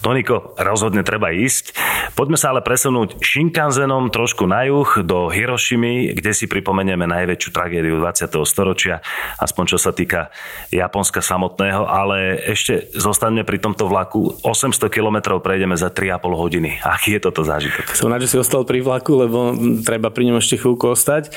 Toniko, 0.01 0.57
rozhodne 0.57 1.05
treba 1.05 1.29
ísť. 1.29 1.77
Poďme 2.17 2.33
sa 2.33 2.49
ale 2.49 2.65
presunúť 2.65 3.21
Shinkansenom 3.21 4.09
trošku 4.09 4.49
na 4.49 4.65
juh 4.65 5.05
do 5.05 5.29
Hirošimy, 5.29 6.17
kde 6.17 6.33
si 6.33 6.49
pripomenieme 6.49 7.05
najväčšiu 7.05 7.49
tragédiu 7.53 8.01
20. 8.01 8.33
storočia, 8.49 9.05
aspoň 9.37 9.63
čo 9.69 9.77
sa 9.77 9.93
týka 9.93 10.33
Japonska 10.73 11.21
samotného, 11.21 11.85
ale 11.85 12.41
ešte 12.49 12.89
zostaneme 12.97 13.45
pri 13.45 13.61
tomto 13.61 13.85
vlaku. 13.85 14.41
800 14.41 14.89
km 14.89 15.37
prejdeme 15.37 15.77
za 15.77 15.93
3,5 15.93 16.17
hodiny. 16.33 16.81
Aký 16.81 17.13
je 17.13 17.21
toto 17.21 17.45
zážitok? 17.45 17.93
Som 17.93 18.09
rád, 18.09 18.25
že 18.25 18.33
si 18.33 18.37
ostal 18.41 18.65
pri 18.65 18.81
vlaku, 18.81 19.21
lebo 19.21 19.53
treba 19.85 20.09
pri 20.09 20.33
ňom 20.33 20.41
ešte 20.41 20.57
chvíľku 20.57 20.97
ostať. 20.97 21.29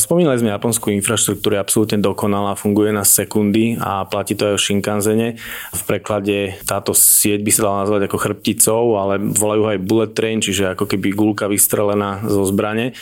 Spomínali 0.00 0.40
sme 0.40 0.48
japonskú 0.56 0.88
infraštruktúru, 0.96 1.58
je 1.58 1.60
absolútne 1.60 2.00
dokonalá, 2.00 2.56
funguje 2.56 2.88
na 2.88 3.04
sekundy 3.04 3.76
a 3.76 4.08
platí 4.08 4.32
to 4.32 4.48
aj 4.48 4.54
o 4.56 4.60
Shinkansene. 4.62 5.36
V 5.76 5.82
preklade 5.84 6.56
táto 6.64 6.96
sieť 6.96 7.44
by 7.44 7.50
sa 7.52 7.60
dala 7.68 7.76
nazvať 7.84 7.97
ako 8.06 8.22
chrbticou, 8.22 8.94
ale 8.94 9.18
volajú 9.18 9.74
aj 9.74 9.82
bullet 9.82 10.12
train, 10.14 10.38
čiže 10.38 10.78
ako 10.78 10.86
keby 10.86 11.10
gulka 11.10 11.50
vystrelená 11.50 12.22
zo 12.28 12.46
zbrane. 12.46 12.94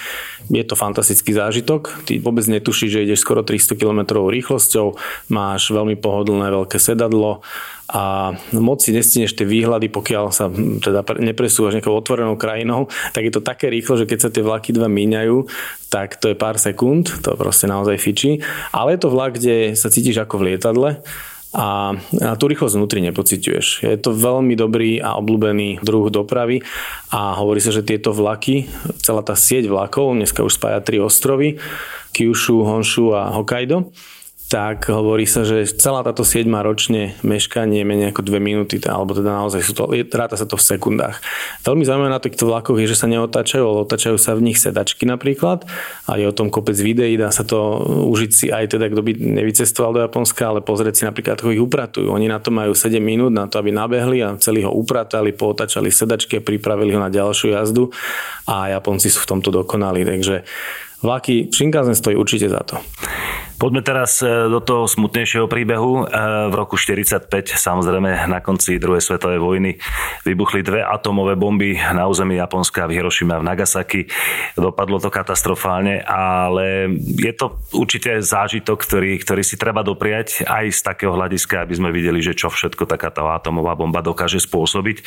Je 0.49 0.65
to 0.65 0.79
fantastický 0.79 1.37
zážitok. 1.37 2.09
Ty 2.09 2.23
vôbec 2.25 2.49
netušíš, 2.49 2.97
že 2.97 3.05
ideš 3.05 3.27
skoro 3.27 3.45
300 3.45 3.77
km 3.77 4.25
rýchlosťou, 4.25 4.97
máš 5.29 5.69
veľmi 5.69 6.01
pohodlné 6.01 6.49
veľké 6.49 6.81
sedadlo, 6.81 7.45
a 7.87 8.35
moc 8.51 8.83
si 8.83 8.91
nestineš 8.91 9.39
tie 9.39 9.47
výhľady, 9.47 9.87
pokiaľ 9.87 10.35
sa 10.35 10.51
teda 10.51 11.07
nepresúvaš 11.23 11.79
nejakou 11.79 11.95
otvorenou 11.95 12.35
krajinou, 12.35 12.91
tak 13.15 13.31
je 13.31 13.33
to 13.33 13.47
také 13.47 13.71
rýchlo, 13.71 13.95
že 13.95 14.11
keď 14.11 14.19
sa 14.19 14.31
tie 14.35 14.43
vlaky 14.43 14.75
dva 14.75 14.91
míňajú, 14.91 15.47
tak 15.87 16.19
to 16.19 16.35
je 16.35 16.37
pár 16.37 16.59
sekúnd, 16.59 17.07
to 17.23 17.39
proste 17.39 17.71
naozaj 17.71 17.95
fičí. 18.03 18.43
Ale 18.75 18.99
je 18.99 19.07
to 19.07 19.15
vlak, 19.15 19.39
kde 19.39 19.79
sa 19.79 19.87
cítiš 19.87 20.19
ako 20.19 20.43
v 20.43 20.45
lietadle 20.51 20.91
a, 21.55 21.95
a 21.95 22.33
tú 22.35 22.45
rýchlosť 22.51 22.75
vnútri 22.75 23.01
nepociťuješ. 23.07 23.87
Je 23.87 23.99
to 24.01 24.11
veľmi 24.17 24.59
dobrý 24.59 24.99
a 24.99 25.15
obľúbený 25.21 25.85
druh 25.85 26.11
dopravy 26.11 26.67
a 27.15 27.39
hovorí 27.39 27.63
sa, 27.63 27.71
že 27.71 27.87
tieto 27.87 28.11
vlaky, 28.11 28.67
celá 28.99 29.23
tá 29.23 29.39
sieť 29.39 29.71
vlakov, 29.71 30.17
dneska 30.17 30.43
už 30.43 30.59
spája 30.59 30.83
tri 30.83 30.99
ostrovy, 30.99 31.63
Kyushu, 32.17 32.65
Honshu 32.65 33.13
a 33.13 33.31
Hokkaido, 33.37 33.93
tak 34.47 34.87
hovorí 34.95 35.27
sa, 35.27 35.43
že 35.43 35.67
celá 35.67 36.07
táto 36.07 36.23
sieť 36.23 36.47
má 36.47 36.63
ročne 36.63 37.19
meškanie 37.27 37.83
menej 37.83 38.15
ako 38.15 38.23
dve 38.23 38.39
minúty, 38.39 38.79
alebo 38.87 39.11
teda 39.11 39.43
naozaj 39.43 39.59
sú 39.59 39.75
to, 39.75 39.91
ráta 40.15 40.39
sa 40.39 40.47
to 40.47 40.55
v 40.55 40.63
sekundách. 40.63 41.19
Veľmi 41.67 41.83
zaujímavé 41.83 42.11
na 42.15 42.23
týchto 42.23 42.47
vlakoch 42.47 42.79
je, 42.79 42.87
že 42.87 42.95
sa 42.95 43.11
neotáčajú, 43.11 43.67
ale 43.67 43.83
otáčajú 43.83 44.15
sa 44.23 44.39
v 44.39 44.47
nich 44.47 44.63
sedačky 44.63 45.03
napríklad 45.03 45.67
a 46.07 46.15
je 46.15 46.31
o 46.31 46.37
tom 46.37 46.55
kopec 46.55 46.79
videí, 46.79 47.19
dá 47.19 47.35
sa 47.35 47.43
to 47.43 47.83
užiť 48.07 48.31
si 48.31 48.47
aj 48.55 48.79
teda, 48.79 48.87
kto 48.87 49.03
by 49.03 49.13
nevycestoval 49.19 49.91
do 49.99 50.01
Japonska, 50.07 50.47
ale 50.47 50.63
pozrieť 50.63 50.95
si 50.95 51.03
napríklad, 51.11 51.43
ako 51.43 51.51
ich 51.51 51.63
upratujú. 51.63 52.07
Oni 52.15 52.31
na 52.31 52.39
to 52.39 52.55
majú 52.55 52.71
7 52.71 53.03
minút 53.03 53.35
na 53.35 53.51
to, 53.51 53.59
aby 53.59 53.75
nabehli 53.75 54.23
a 54.23 54.39
celý 54.39 54.63
ho 54.63 54.71
upratali, 54.71 55.35
pootačali 55.35 55.91
sedačky 55.91 56.39
a 56.39 56.47
pripravili 56.47 56.95
ho 56.95 57.03
na 57.03 57.11
ďalšiu 57.11 57.51
jazdu 57.51 57.91
a 58.47 58.71
Japonci 58.71 59.11
sú 59.11 59.27
v 59.27 59.31
tomto 59.35 59.51
dokonali, 59.51 60.07
takže 60.07 60.47
vlaky 61.03 61.51
Shinkansen 61.51 61.99
stojí 61.99 62.15
určite 62.15 62.47
za 62.47 62.63
to. 62.63 62.79
Poďme 63.57 63.81
teraz 63.81 64.21
e, 64.21 64.29
do 64.53 64.61
toho 64.61 64.85
smutnejšieho 64.85 65.49
príbehu. 65.49 66.05
E, 66.05 66.53
v 66.53 66.55
roku 66.55 66.77
1945, 66.77 67.57
samozrejme 67.57 68.29
na 68.29 68.45
konci 68.45 68.77
druhej 68.77 69.01
svetovej 69.01 69.41
vojny, 69.41 69.81
vybuchli 70.29 70.61
dve 70.61 70.85
atomové 70.85 71.41
bomby 71.41 71.81
na 71.81 72.05
území 72.05 72.37
Japonska 72.37 72.85
v 72.85 73.01
Hirošime 73.01 73.33
a 73.33 73.41
v 73.41 73.49
Nagasaki. 73.49 74.13
Dopadlo 74.61 75.01
to 75.01 75.09
katastrofálne, 75.09 76.05
ale 76.05 77.01
je 77.01 77.33
to 77.33 77.57
určite 77.73 78.21
zážitok, 78.21 78.77
ktorý, 78.77 79.17
ktorý 79.25 79.41
si 79.41 79.57
treba 79.57 79.81
dopriať 79.81 80.45
aj 80.45 80.77
z 80.77 80.81
takého 80.85 81.17
hľadiska, 81.17 81.65
aby 81.65 81.75
sme 81.81 81.97
videli, 81.97 82.21
že 82.21 82.37
čo 82.37 82.53
všetko 82.53 82.85
takáto 82.85 83.25
atomová 83.25 83.73
bomba 83.73 84.05
dokáže 84.05 84.37
spôsobiť. 84.37 85.01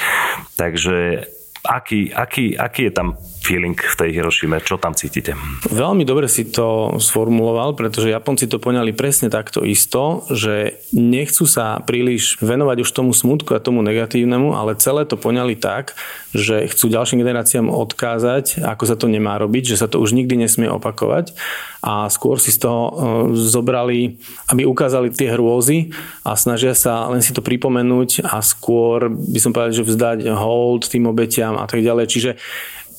Takže 0.57 1.21
aký, 1.69 2.09
aký, 2.17 2.57
aký 2.57 2.89
je 2.89 2.93
tam 2.97 3.13
feeling 3.41 3.75
v 3.75 3.95
tej 3.95 4.09
Hirošime? 4.19 4.59
Čo 4.61 4.77
tam 4.77 4.93
cítite? 4.93 5.33
Veľmi 5.71 6.03
dobre 6.03 6.29
si 6.29 6.47
to 6.47 6.99
sformuloval, 6.99 7.73
pretože 7.73 8.11
Japonci 8.11 8.45
to 8.45 8.61
poňali 8.61 8.93
presne 8.93 9.31
takto 9.31 9.63
isto, 9.65 10.27
že 10.29 10.79
nechcú 10.93 11.47
sa 11.49 11.81
príliš 11.81 12.37
venovať 12.43 12.85
už 12.85 12.89
tomu 12.91 13.11
smutku 13.15 13.55
a 13.55 13.63
tomu 13.63 13.81
negatívnemu, 13.81 14.53
ale 14.53 14.77
celé 14.77 15.07
to 15.07 15.17
poňali 15.17 15.57
tak, 15.57 15.97
že 16.35 16.69
chcú 16.69 16.93
ďalším 16.93 17.25
generáciám 17.25 17.73
odkázať, 17.73 18.61
ako 18.61 18.83
sa 18.85 18.95
to 18.99 19.09
nemá 19.09 19.41
robiť, 19.41 19.73
že 19.73 19.79
sa 19.81 19.87
to 19.89 19.97
už 19.97 20.13
nikdy 20.13 20.37
nesmie 20.37 20.69
opakovať 20.69 21.33
a 21.79 22.11
skôr 22.11 22.37
si 22.37 22.51
z 22.51 22.67
toho 22.67 22.81
e, 22.85 22.91
zobrali, 23.39 24.19
aby 24.51 24.67
ukázali 24.67 25.15
tie 25.15 25.31
hrôzy 25.31 25.95
a 26.27 26.35
snažia 26.35 26.75
sa 26.75 27.07
len 27.07 27.23
si 27.23 27.31
to 27.31 27.39
pripomenúť 27.39 28.27
a 28.27 28.43
skôr 28.43 29.07
by 29.07 29.39
som 29.39 29.55
povedal, 29.55 29.73
že 29.73 29.87
vzdať 29.87 30.27
hold 30.27 30.91
tým 30.91 31.07
obetiam 31.07 31.55
a 31.55 31.65
tak 31.65 31.79
ďalej. 31.79 32.05
Čiže 32.11 32.31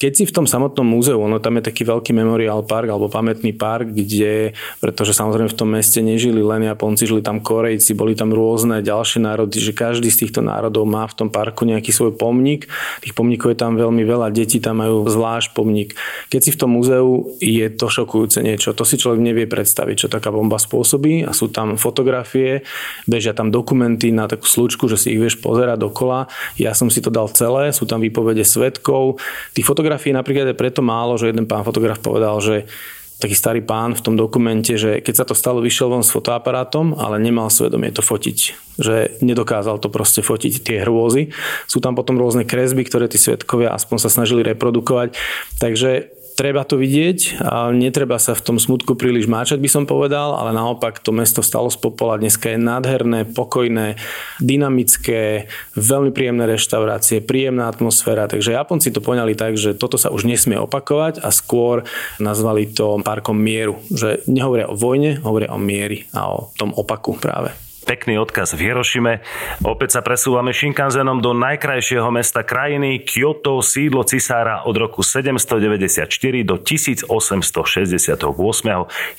keď 0.00 0.12
si 0.16 0.24
v 0.24 0.32
tom 0.32 0.48
samotnom 0.48 0.88
múzeu, 0.88 1.20
ono 1.20 1.44
tam 1.44 1.60
je 1.60 1.68
taký 1.68 1.84
veľký 1.84 2.16
memorial 2.16 2.64
park 2.64 2.88
alebo 2.88 3.12
pamätný 3.12 3.52
park, 3.52 3.92
kde, 3.92 4.56
pretože 4.80 5.12
samozrejme 5.12 5.52
v 5.52 5.58
tom 5.60 5.68
meste 5.76 6.00
nežili 6.00 6.40
len 6.40 6.64
Japonci, 6.64 7.04
žili 7.04 7.20
tam 7.20 7.44
Korejci, 7.44 7.92
boli 7.92 8.16
tam 8.16 8.32
rôzne 8.32 8.80
ďalšie 8.80 9.20
národy, 9.20 9.60
že 9.60 9.76
každý 9.76 10.08
z 10.08 10.24
týchto 10.24 10.40
národov 10.40 10.88
má 10.88 11.04
v 11.04 11.20
tom 11.20 11.28
parku 11.28 11.68
nejaký 11.68 11.92
svoj 11.92 12.16
pomník. 12.16 12.64
Tých 13.04 13.12
pomníkov 13.12 13.52
je 13.52 13.58
tam 13.60 13.76
veľmi 13.76 14.00
veľa, 14.00 14.32
deti 14.32 14.56
tam 14.56 14.80
majú 14.80 15.04
zvlášť 15.04 15.52
pomník. 15.52 15.92
Keď 16.32 16.40
si 16.40 16.50
v 16.56 16.58
tom 16.64 16.80
múzeu, 16.80 17.36
je 17.36 17.68
to 17.68 17.92
šokujúce 17.92 18.40
niečo. 18.40 18.72
To 18.72 18.88
si 18.88 18.96
človek 18.96 19.20
nevie 19.20 19.44
predstaviť, 19.44 20.08
čo 20.08 20.08
taká 20.08 20.32
bomba 20.32 20.56
spôsobí 20.56 21.28
a 21.28 21.36
sú 21.36 21.52
tam 21.52 21.76
fotografie, 21.76 22.64
bežia 23.04 23.36
tam 23.36 23.52
dokumenty 23.52 24.16
na 24.16 24.24
takú 24.24 24.48
slučku, 24.48 24.88
že 24.88 24.96
si 24.96 25.12
ich 25.12 25.20
vieš 25.20 25.36
pozerať 25.44 25.76
dokola. 25.76 26.32
Ja 26.56 26.72
som 26.72 26.88
si 26.88 27.04
to 27.04 27.12
dal 27.12 27.28
celé, 27.28 27.76
sú 27.76 27.84
tam 27.84 28.00
výpovede 28.00 28.48
svetkov. 28.48 29.20
Tých 29.52 29.68
fotografií 29.68 29.89
fotografií 29.90 30.14
napríklad 30.14 30.46
je 30.46 30.55
preto 30.55 30.87
málo, 30.87 31.18
že 31.18 31.35
jeden 31.35 31.50
pán 31.50 31.66
fotograf 31.66 31.98
povedal, 31.98 32.38
že 32.38 32.70
taký 33.18 33.35
starý 33.35 33.59
pán 33.59 33.98
v 33.98 34.07
tom 34.07 34.14
dokumente, 34.14 34.79
že 34.79 35.03
keď 35.03 35.14
sa 35.18 35.24
to 35.26 35.35
stalo, 35.35 35.59
vyšiel 35.59 35.90
von 35.90 36.07
s 36.07 36.14
fotoaparátom, 36.14 36.94
ale 36.94 37.18
nemal 37.18 37.50
svedomie 37.50 37.90
to 37.90 38.07
fotiť. 38.07 38.38
Že 38.79 39.18
nedokázal 39.18 39.83
to 39.83 39.90
proste 39.90 40.22
fotiť 40.22 40.62
tie 40.62 40.87
hrôzy. 40.87 41.35
Sú 41.66 41.83
tam 41.83 41.98
potom 41.98 42.22
rôzne 42.22 42.46
kresby, 42.46 42.87
ktoré 42.87 43.11
tí 43.11 43.18
svetkovia 43.18 43.74
aspoň 43.74 43.98
sa 43.98 44.14
snažili 44.14 44.46
reprodukovať. 44.46 45.18
Takže 45.59 46.19
treba 46.40 46.64
to 46.64 46.81
vidieť 46.81 47.44
a 47.44 47.68
netreba 47.68 48.16
sa 48.16 48.33
v 48.33 48.40
tom 48.40 48.57
smutku 48.57 48.96
príliš 48.96 49.29
máčať, 49.29 49.61
by 49.61 49.68
som 49.68 49.85
povedal, 49.85 50.33
ale 50.33 50.57
naopak 50.57 50.96
to 50.96 51.12
mesto 51.12 51.44
stalo 51.44 51.68
z 51.68 51.76
popola. 51.76 52.16
Dneska 52.16 52.57
je 52.57 52.57
nádherné, 52.57 53.29
pokojné, 53.29 54.00
dynamické, 54.40 55.53
veľmi 55.76 56.16
príjemné 56.16 56.48
reštaurácie, 56.48 57.20
príjemná 57.20 57.68
atmosféra. 57.68 58.24
Takže 58.24 58.57
Japonci 58.57 58.88
to 58.88 59.05
poňali 59.05 59.37
tak, 59.37 59.61
že 59.61 59.76
toto 59.76 60.00
sa 60.00 60.09
už 60.09 60.24
nesmie 60.24 60.57
opakovať 60.57 61.20
a 61.20 61.29
skôr 61.29 61.85
nazvali 62.16 62.72
to 62.72 63.05
parkom 63.05 63.37
mieru. 63.37 63.76
Že 63.92 64.24
nehovoria 64.24 64.72
o 64.72 64.81
vojne, 64.81 65.20
hovoria 65.20 65.53
o 65.53 65.61
miery 65.61 66.09
a 66.16 66.24
o 66.33 66.48
tom 66.57 66.72
opaku 66.72 67.20
práve 67.20 67.53
pekný 67.84 68.20
odkaz 68.20 68.54
v 68.54 68.70
Hirošime. 68.70 69.24
Opäť 69.64 69.98
sa 69.98 70.00
presúvame 70.04 70.52
Shinkansenom 70.52 71.24
do 71.24 71.32
najkrajšieho 71.36 72.08
mesta 72.12 72.44
krajiny 72.44 73.02
Kyoto, 73.04 73.64
sídlo 73.64 74.04
cisára 74.04 74.64
od 74.68 74.76
roku 74.76 75.00
794 75.02 76.06
do 76.44 76.56
1868 76.60 77.06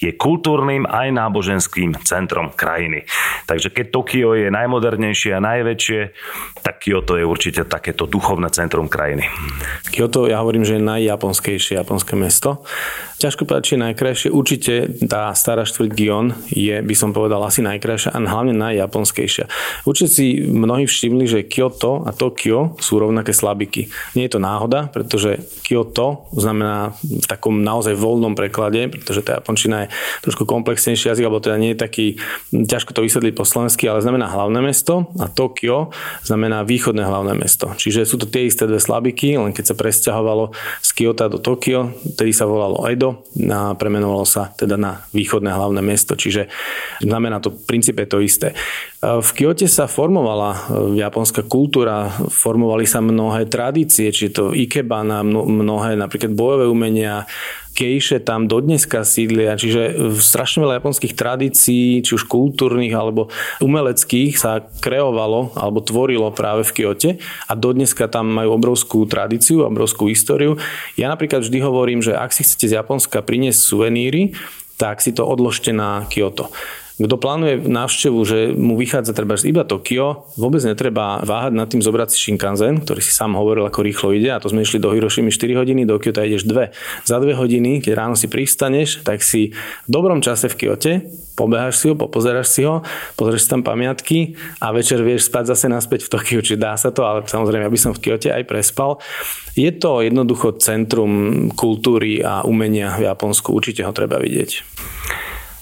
je 0.02 0.12
kultúrnym 0.15 0.84
aj 0.88 1.08
náboženským 1.12 1.97
centrom 2.06 2.54
krajiny. 2.54 3.06
Takže 3.50 3.74
keď 3.74 3.86
Tokio 3.91 4.34
je 4.38 4.47
najmodernejšie 4.54 5.32
a 5.36 5.43
najväčšie, 5.43 6.00
tak 6.62 6.82
Kyoto 6.82 7.17
je 7.17 7.26
určite 7.26 7.65
takéto 7.65 8.06
duchovné 8.06 8.50
centrum 8.54 8.88
krajiny. 8.88 9.28
Kyoto, 9.89 10.30
ja 10.30 10.39
hovorím, 10.41 10.63
že 10.63 10.78
je 10.78 10.84
najjaponskejšie 10.86 11.78
japonské 11.78 12.13
mesto. 12.15 12.63
Ťažko 13.21 13.45
povedať, 13.45 13.63
či 13.69 13.76
najkrajšie. 13.78 14.30
Určite 14.34 14.74
tá 15.06 15.30
stará 15.38 15.62
štvrť 15.62 15.91
Gion 15.93 16.34
je, 16.50 16.82
by 16.82 16.95
som 16.97 17.13
povedal, 17.13 17.45
asi 17.45 17.62
najkrajšia 17.62 18.17
a 18.17 18.17
hlavne 18.17 18.51
hlavne 18.52 18.60
najjaponskejšia. 18.60 19.46
Určite 19.88 20.10
si 20.12 20.26
mnohí 20.44 20.84
všimli, 20.86 21.26
že 21.26 21.48
Kyoto 21.48 22.04
a 22.04 22.12
Tokio 22.12 22.76
sú 22.84 23.00
rovnaké 23.00 23.32
slabiky. 23.32 23.88
Nie 24.20 24.28
je 24.28 24.38
to 24.38 24.44
náhoda, 24.44 24.92
pretože 24.92 25.40
Kyoto 25.64 26.28
znamená 26.36 26.94
v 27.02 27.26
takom 27.26 27.64
naozaj 27.64 27.96
voľnom 27.96 28.36
preklade, 28.36 28.92
pretože 28.92 29.24
tá 29.24 29.40
japončina 29.40 29.88
je 29.88 29.92
trošku 30.28 30.44
komplexnejší 30.44 31.16
jazyk, 31.16 31.26
alebo 31.26 31.40
teda 31.40 31.58
nie 31.58 31.72
je 31.74 31.80
taký, 31.80 32.06
ťažko 32.52 32.92
to 32.92 33.08
vysvetliť 33.08 33.34
po 33.34 33.48
slovensky, 33.48 33.88
ale 33.88 34.04
znamená 34.04 34.28
hlavné 34.28 34.60
mesto 34.60 35.08
a 35.18 35.32
Tokio 35.32 35.96
znamená 36.28 36.68
východné 36.68 37.08
hlavné 37.08 37.34
mesto. 37.40 37.72
Čiže 37.72 38.04
sú 38.04 38.20
to 38.20 38.28
tie 38.28 38.46
isté 38.46 38.68
dve 38.68 38.84
slabiky, 38.84 39.40
len 39.40 39.56
keď 39.56 39.74
sa 39.74 39.76
presťahovalo 39.80 40.52
z 40.84 40.90
Kyoto 40.92 41.32
do 41.32 41.40
Tokio, 41.40 41.96
tedy 42.20 42.36
sa 42.36 42.50
volalo 42.50 42.84
Edo 42.90 43.24
a 43.48 43.78
premenovalo 43.78 44.26
sa 44.26 44.52
teda 44.58 44.76
na 44.76 45.06
východné 45.14 45.54
hlavné 45.54 45.80
mesto. 45.86 46.18
Čiže 46.18 46.50
znamená 47.06 47.38
to 47.38 47.54
v 47.54 47.62
princípe 47.70 48.02
to 48.10 48.18
isté. 48.18 48.41
V 49.02 49.30
Kyote 49.34 49.66
sa 49.66 49.90
formovala 49.90 50.52
e, 50.54 50.60
japonská 51.02 51.42
kultúra, 51.46 52.14
formovali 52.30 52.86
sa 52.86 53.02
mnohé 53.02 53.50
tradície, 53.50 54.14
či 54.14 54.30
to 54.30 54.54
ikebana, 54.54 55.26
mnohé 55.26 55.98
napríklad 55.98 56.38
bojové 56.38 56.70
umenia, 56.70 57.26
kejše 57.74 58.22
tam 58.22 58.46
dodneska 58.52 59.02
sídlia, 59.08 59.56
čiže 59.56 60.14
strašne 60.20 60.62
veľa 60.62 60.84
japonských 60.84 61.16
tradícií, 61.16 62.04
či 62.04 62.12
už 62.14 62.28
kultúrnych 62.28 62.92
alebo 62.92 63.32
umeleckých 63.64 64.36
sa 64.36 64.62
kreovalo 64.84 65.56
alebo 65.56 65.80
tvorilo 65.82 66.30
práve 66.36 66.68
v 66.68 66.72
Kyote 66.78 67.12
a 67.48 67.54
dodneska 67.56 68.12
tam 68.12 68.30
majú 68.30 68.60
obrovskú 68.60 69.08
tradíciu, 69.08 69.64
obrovskú 69.64 70.12
históriu. 70.12 70.60
Ja 71.00 71.08
napríklad 71.10 71.42
vždy 71.42 71.58
hovorím, 71.64 72.04
že 72.04 72.14
ak 72.14 72.36
si 72.36 72.44
chcete 72.44 72.70
z 72.70 72.78
Japonska 72.78 73.24
priniesť 73.24 73.60
suveníry, 73.64 74.36
tak 74.76 75.00
si 75.00 75.16
to 75.16 75.24
odložte 75.24 75.72
na 75.72 76.06
Kyoto. 76.10 76.52
Kto 77.02 77.16
plánuje 77.18 77.66
návštevu, 77.66 78.20
že 78.22 78.54
mu 78.54 78.78
vychádza 78.78 79.18
treba 79.18 79.34
iba 79.42 79.66
Tokio, 79.66 80.30
vôbec 80.38 80.62
netreba 80.62 81.18
váhať 81.26 81.54
nad 81.58 81.66
tým 81.66 81.82
zobrať 81.82 82.14
si 82.14 82.18
Shinkansen, 82.22 82.86
ktorý 82.86 83.02
si 83.02 83.10
sám 83.10 83.34
hovoril, 83.34 83.66
ako 83.66 83.82
rýchlo 83.82 84.14
ide 84.14 84.30
a 84.30 84.38
to 84.38 84.54
sme 84.54 84.62
išli 84.62 84.78
do 84.78 84.94
Hirošimy 84.94 85.34
4 85.34 85.58
hodiny, 85.58 85.82
do 85.90 85.98
Kyoto 85.98 86.22
ideš 86.22 86.46
2. 86.46 86.70
Za 87.10 87.18
2 87.18 87.34
hodiny, 87.34 87.82
keď 87.82 87.94
ráno 87.98 88.14
si 88.14 88.30
pristaneš, 88.30 89.02
tak 89.02 89.26
si 89.26 89.56
v 89.88 89.90
dobrom 89.90 90.22
čase 90.22 90.46
v 90.46 90.56
Kyote, 90.62 90.92
pobeháš 91.34 91.82
si 91.82 91.86
ho, 91.90 91.98
popozeráš 91.98 92.48
si 92.54 92.62
ho, 92.68 92.86
pozrieš 93.18 93.48
si 93.48 93.50
tam 93.50 93.66
pamiatky 93.66 94.38
a 94.62 94.70
večer 94.70 95.02
vieš 95.02 95.34
spať 95.34 95.58
zase 95.58 95.66
naspäť 95.74 96.06
v 96.06 96.12
Tokiu, 96.14 96.40
či 96.46 96.54
dá 96.54 96.78
sa 96.78 96.94
to, 96.94 97.02
ale 97.02 97.26
samozrejme, 97.26 97.66
aby 97.66 97.80
som 97.82 97.98
v 97.98 98.02
Kyote 98.04 98.30
aj 98.30 98.46
prespal. 98.46 99.02
Je 99.58 99.74
to 99.74 100.06
jednoducho 100.06 100.62
centrum 100.62 101.50
kultúry 101.58 102.22
a 102.22 102.46
umenia 102.46 102.94
v 103.00 103.10
Japonsku, 103.10 103.58
určite 103.58 103.82
ho 103.82 103.90
treba 103.96 104.22
vidieť. 104.22 104.62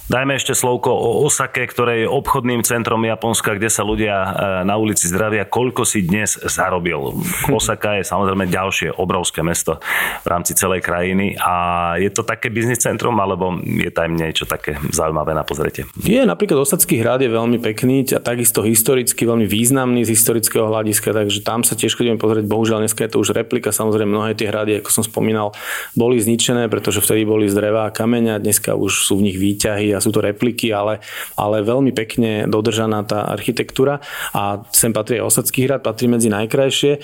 Dajme 0.10 0.42
ešte 0.42 0.58
slovko 0.58 0.90
o 0.90 1.22
Osake, 1.30 1.70
ktoré 1.70 2.02
je 2.02 2.08
obchodným 2.10 2.66
centrom 2.66 2.98
Japonska, 3.06 3.54
kde 3.54 3.70
sa 3.70 3.86
ľudia 3.86 4.16
e, 4.18 4.30
na 4.66 4.74
ulici 4.74 5.06
zdravia. 5.06 5.46
Koľko 5.46 5.86
si 5.86 6.02
dnes 6.02 6.34
zarobil? 6.50 6.98
Osaka 7.54 8.02
je 8.02 8.10
samozrejme 8.10 8.50
ďalšie 8.50 8.98
obrovské 8.98 9.46
mesto 9.46 9.78
v 10.26 10.28
rámci 10.34 10.58
celej 10.58 10.82
krajiny 10.82 11.38
a 11.38 11.94
je 12.02 12.10
to 12.10 12.26
také 12.26 12.50
biznis 12.50 12.82
centrum, 12.82 13.22
alebo 13.22 13.54
je 13.62 13.94
tam 13.94 14.18
niečo 14.18 14.50
také 14.50 14.82
zaujímavé 14.90 15.38
na 15.38 15.46
pozretie? 15.46 15.86
Je, 16.02 16.26
napríklad 16.26 16.58
Osacký 16.58 17.06
hrad 17.06 17.22
je 17.22 17.30
veľmi 17.30 17.62
pekný 17.62 18.10
a 18.10 18.18
takisto 18.18 18.66
historicky 18.66 19.30
veľmi 19.30 19.46
významný 19.46 20.10
z 20.10 20.18
historického 20.18 20.74
hľadiska, 20.74 21.14
takže 21.14 21.46
tam 21.46 21.62
sa 21.62 21.78
tiež 21.78 21.94
chodíme 21.94 22.18
pozrieť. 22.18 22.50
Bohužiaľ 22.50 22.82
dneska 22.82 23.06
je 23.06 23.14
to 23.14 23.22
už 23.22 23.38
replika, 23.38 23.70
samozrejme 23.70 24.10
mnohé 24.10 24.34
tie 24.34 24.50
hrady, 24.50 24.82
ako 24.82 24.90
som 24.90 25.04
spomínal, 25.06 25.54
boli 25.94 26.18
zničené, 26.18 26.66
pretože 26.66 26.98
vtedy 26.98 27.30
boli 27.30 27.46
z 27.46 27.62
dreva 27.62 27.86
a 27.86 27.94
kameňa, 27.94 28.42
dneska 28.42 28.74
už 28.74 29.06
sú 29.06 29.22
v 29.22 29.30
nich 29.30 29.38
výťahy 29.38 29.94
a 29.94 29.99
sú 30.00 30.12
to 30.16 30.24
repliky, 30.24 30.72
ale, 30.74 31.04
ale 31.36 31.64
veľmi 31.64 31.92
pekne 31.96 32.50
dodržaná 32.50 33.06
tá 33.06 33.30
architektúra 33.30 34.02
a 34.34 34.64
sem 34.74 34.92
patrí 34.92 35.20
aj 35.20 35.28
Osadský 35.28 35.70
hrad, 35.70 35.86
patrí 35.86 36.10
medzi 36.12 36.28
najkrajšie. 36.28 37.00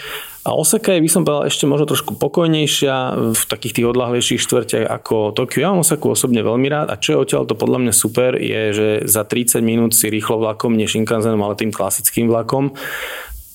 A 0.46 0.54
Osaka 0.54 0.94
je, 0.94 1.02
by 1.02 1.10
som 1.10 1.26
povedal, 1.26 1.50
ešte 1.50 1.66
možno 1.66 1.90
trošku 1.90 2.22
pokojnejšia 2.22 3.18
v 3.34 3.42
takých 3.50 3.82
tých 3.82 3.90
odlahlejších 3.90 4.42
štvrťach 4.46 4.86
ako 4.86 5.34
Tokio. 5.34 5.66
Ja 5.66 5.74
mám 5.74 5.82
Osaku 5.82 6.14
osobne 6.14 6.46
veľmi 6.46 6.70
rád 6.70 6.94
a 6.94 7.02
čo 7.02 7.18
je 7.18 7.22
odtiaľ 7.26 7.50
to 7.50 7.58
podľa 7.58 7.82
mňa 7.82 7.94
super, 7.98 8.38
je, 8.38 8.62
že 8.70 8.88
za 9.10 9.26
30 9.26 9.66
minút 9.66 9.98
si 9.98 10.06
rýchlo 10.14 10.38
vlakom, 10.38 10.78
nie 10.78 10.86
Shinkansenom, 10.86 11.42
ale 11.42 11.58
tým 11.58 11.74
klasickým 11.74 12.30
vlakom 12.30 12.78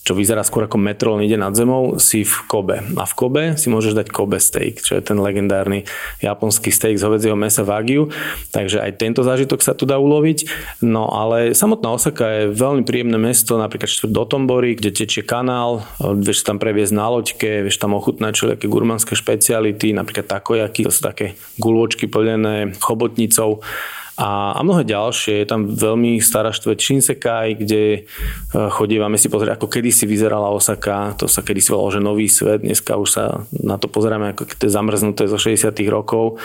čo 0.01 0.17
vyzerá 0.17 0.41
skôr 0.41 0.65
ako 0.65 0.81
metro, 0.81 1.21
ide 1.21 1.37
nad 1.37 1.53
zemou, 1.53 2.01
si 2.01 2.25
v 2.25 2.37
Kobe. 2.49 2.81
A 2.97 3.05
v 3.05 3.15
Kobe 3.15 3.43
si 3.61 3.69
môžeš 3.69 3.93
dať 3.93 4.09
Kobe 4.09 4.41
steak, 4.41 4.81
čo 4.81 4.97
je 4.97 5.03
ten 5.05 5.21
legendárny 5.21 5.85
japonský 6.25 6.73
steak 6.73 6.97
z 6.97 7.05
hovedzieho 7.05 7.37
mesa 7.37 7.63
Wagyu. 7.63 8.09
Takže 8.51 8.81
aj 8.81 8.97
tento 8.97 9.21
zážitok 9.21 9.61
sa 9.61 9.77
tu 9.77 9.85
dá 9.85 10.01
uloviť. 10.01 10.49
No 10.81 11.13
ale 11.13 11.53
samotná 11.53 11.93
Osaka 11.93 12.25
je 12.27 12.43
veľmi 12.51 12.83
príjemné 12.89 13.21
mesto, 13.21 13.61
napríklad 13.61 13.93
štvrť 13.93 14.13
do 14.13 14.25
Tombory, 14.25 14.73
kde 14.81 14.91
tečie 14.91 15.21
kanál, 15.21 15.85
vieš 16.01 16.49
tam 16.49 16.57
previesť 16.57 16.93
na 16.97 17.07
loďke, 17.13 17.69
vieš 17.69 17.77
tam 17.77 17.93
ochutnať 17.93 18.33
všelijaké 18.35 18.67
gurmanské 18.73 19.13
špeciality, 19.13 19.93
napríklad 19.93 20.27
takojaky, 20.27 20.89
to 20.89 20.93
sú 20.93 21.05
také 21.05 21.37
guľôčky 21.61 22.09
plnené 22.09 22.73
chobotnicou 22.81 23.61
a, 24.21 24.53
a 24.53 24.61
mnohé 24.61 24.85
ďalšie. 24.85 25.41
Je 25.41 25.49
tam 25.49 25.65
veľmi 25.73 26.21
stará 26.21 26.53
štveť 26.53 26.77
Shinsekai, 26.77 27.57
kde 27.57 27.83
e, 27.97 28.01
chodívame 28.53 29.17
si 29.17 29.33
pozrieť, 29.33 29.57
ako 29.57 29.73
kedysi 29.73 30.05
vyzerala 30.05 30.53
Osaka. 30.53 31.17
To 31.17 31.25
sa 31.25 31.41
kedysi 31.41 31.73
volalo, 31.73 31.97
že 31.97 32.05
nový 32.05 32.29
svet. 32.29 32.61
Dneska 32.61 33.01
už 33.01 33.09
sa 33.09 33.49
na 33.57 33.81
to 33.81 33.89
pozeráme 33.89 34.37
ako 34.37 34.45
to 34.45 34.69
je 34.69 34.77
zamrznuté 34.77 35.25
zo 35.25 35.41
60 35.41 35.73
rokov. 35.89 36.37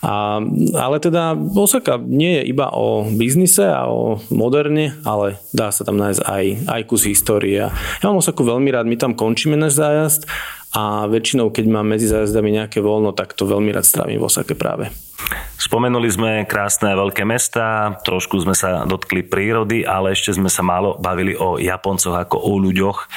A, 0.00 0.40
ale 0.72 0.96
teda 1.04 1.36
Osaka 1.52 2.00
nie 2.00 2.40
je 2.40 2.42
iba 2.48 2.72
o 2.72 3.04
biznise 3.04 3.68
a 3.68 3.84
o 3.92 4.24
moderne, 4.32 4.96
ale 5.04 5.36
dá 5.52 5.68
sa 5.68 5.84
tam 5.84 6.00
nájsť 6.00 6.24
aj, 6.24 6.44
aj 6.64 6.80
kus 6.88 7.04
histórie. 7.04 7.68
Ja 7.68 8.04
mám 8.08 8.24
Osaku 8.24 8.40
veľmi 8.40 8.72
rád, 8.72 8.88
my 8.88 8.96
tam 8.96 9.12
končíme 9.12 9.52
náš 9.52 9.76
zájazd 9.76 10.24
a 10.72 11.04
väčšinou, 11.08 11.52
keď 11.52 11.64
mám 11.68 11.92
medzi 11.92 12.08
zájazdami 12.08 12.56
nejaké 12.56 12.80
voľno, 12.80 13.12
tak 13.12 13.36
to 13.36 13.48
veľmi 13.48 13.72
rád 13.72 13.84
strávim 13.84 14.16
v 14.16 14.24
Osake 14.24 14.56
práve. 14.56 14.88
Spomenuli 15.58 16.06
sme 16.06 16.30
krásne 16.46 16.94
veľké 16.94 17.26
mesta, 17.26 17.98
trošku 18.06 18.38
sme 18.38 18.54
sa 18.54 18.86
dotkli 18.86 19.26
prírody, 19.26 19.82
ale 19.82 20.14
ešte 20.14 20.38
sme 20.38 20.46
sa 20.46 20.62
málo 20.62 20.94
bavili 21.02 21.34
o 21.34 21.58
Japoncoch 21.58 22.14
ako 22.14 22.38
o 22.38 22.62
ľuďoch. 22.62 23.10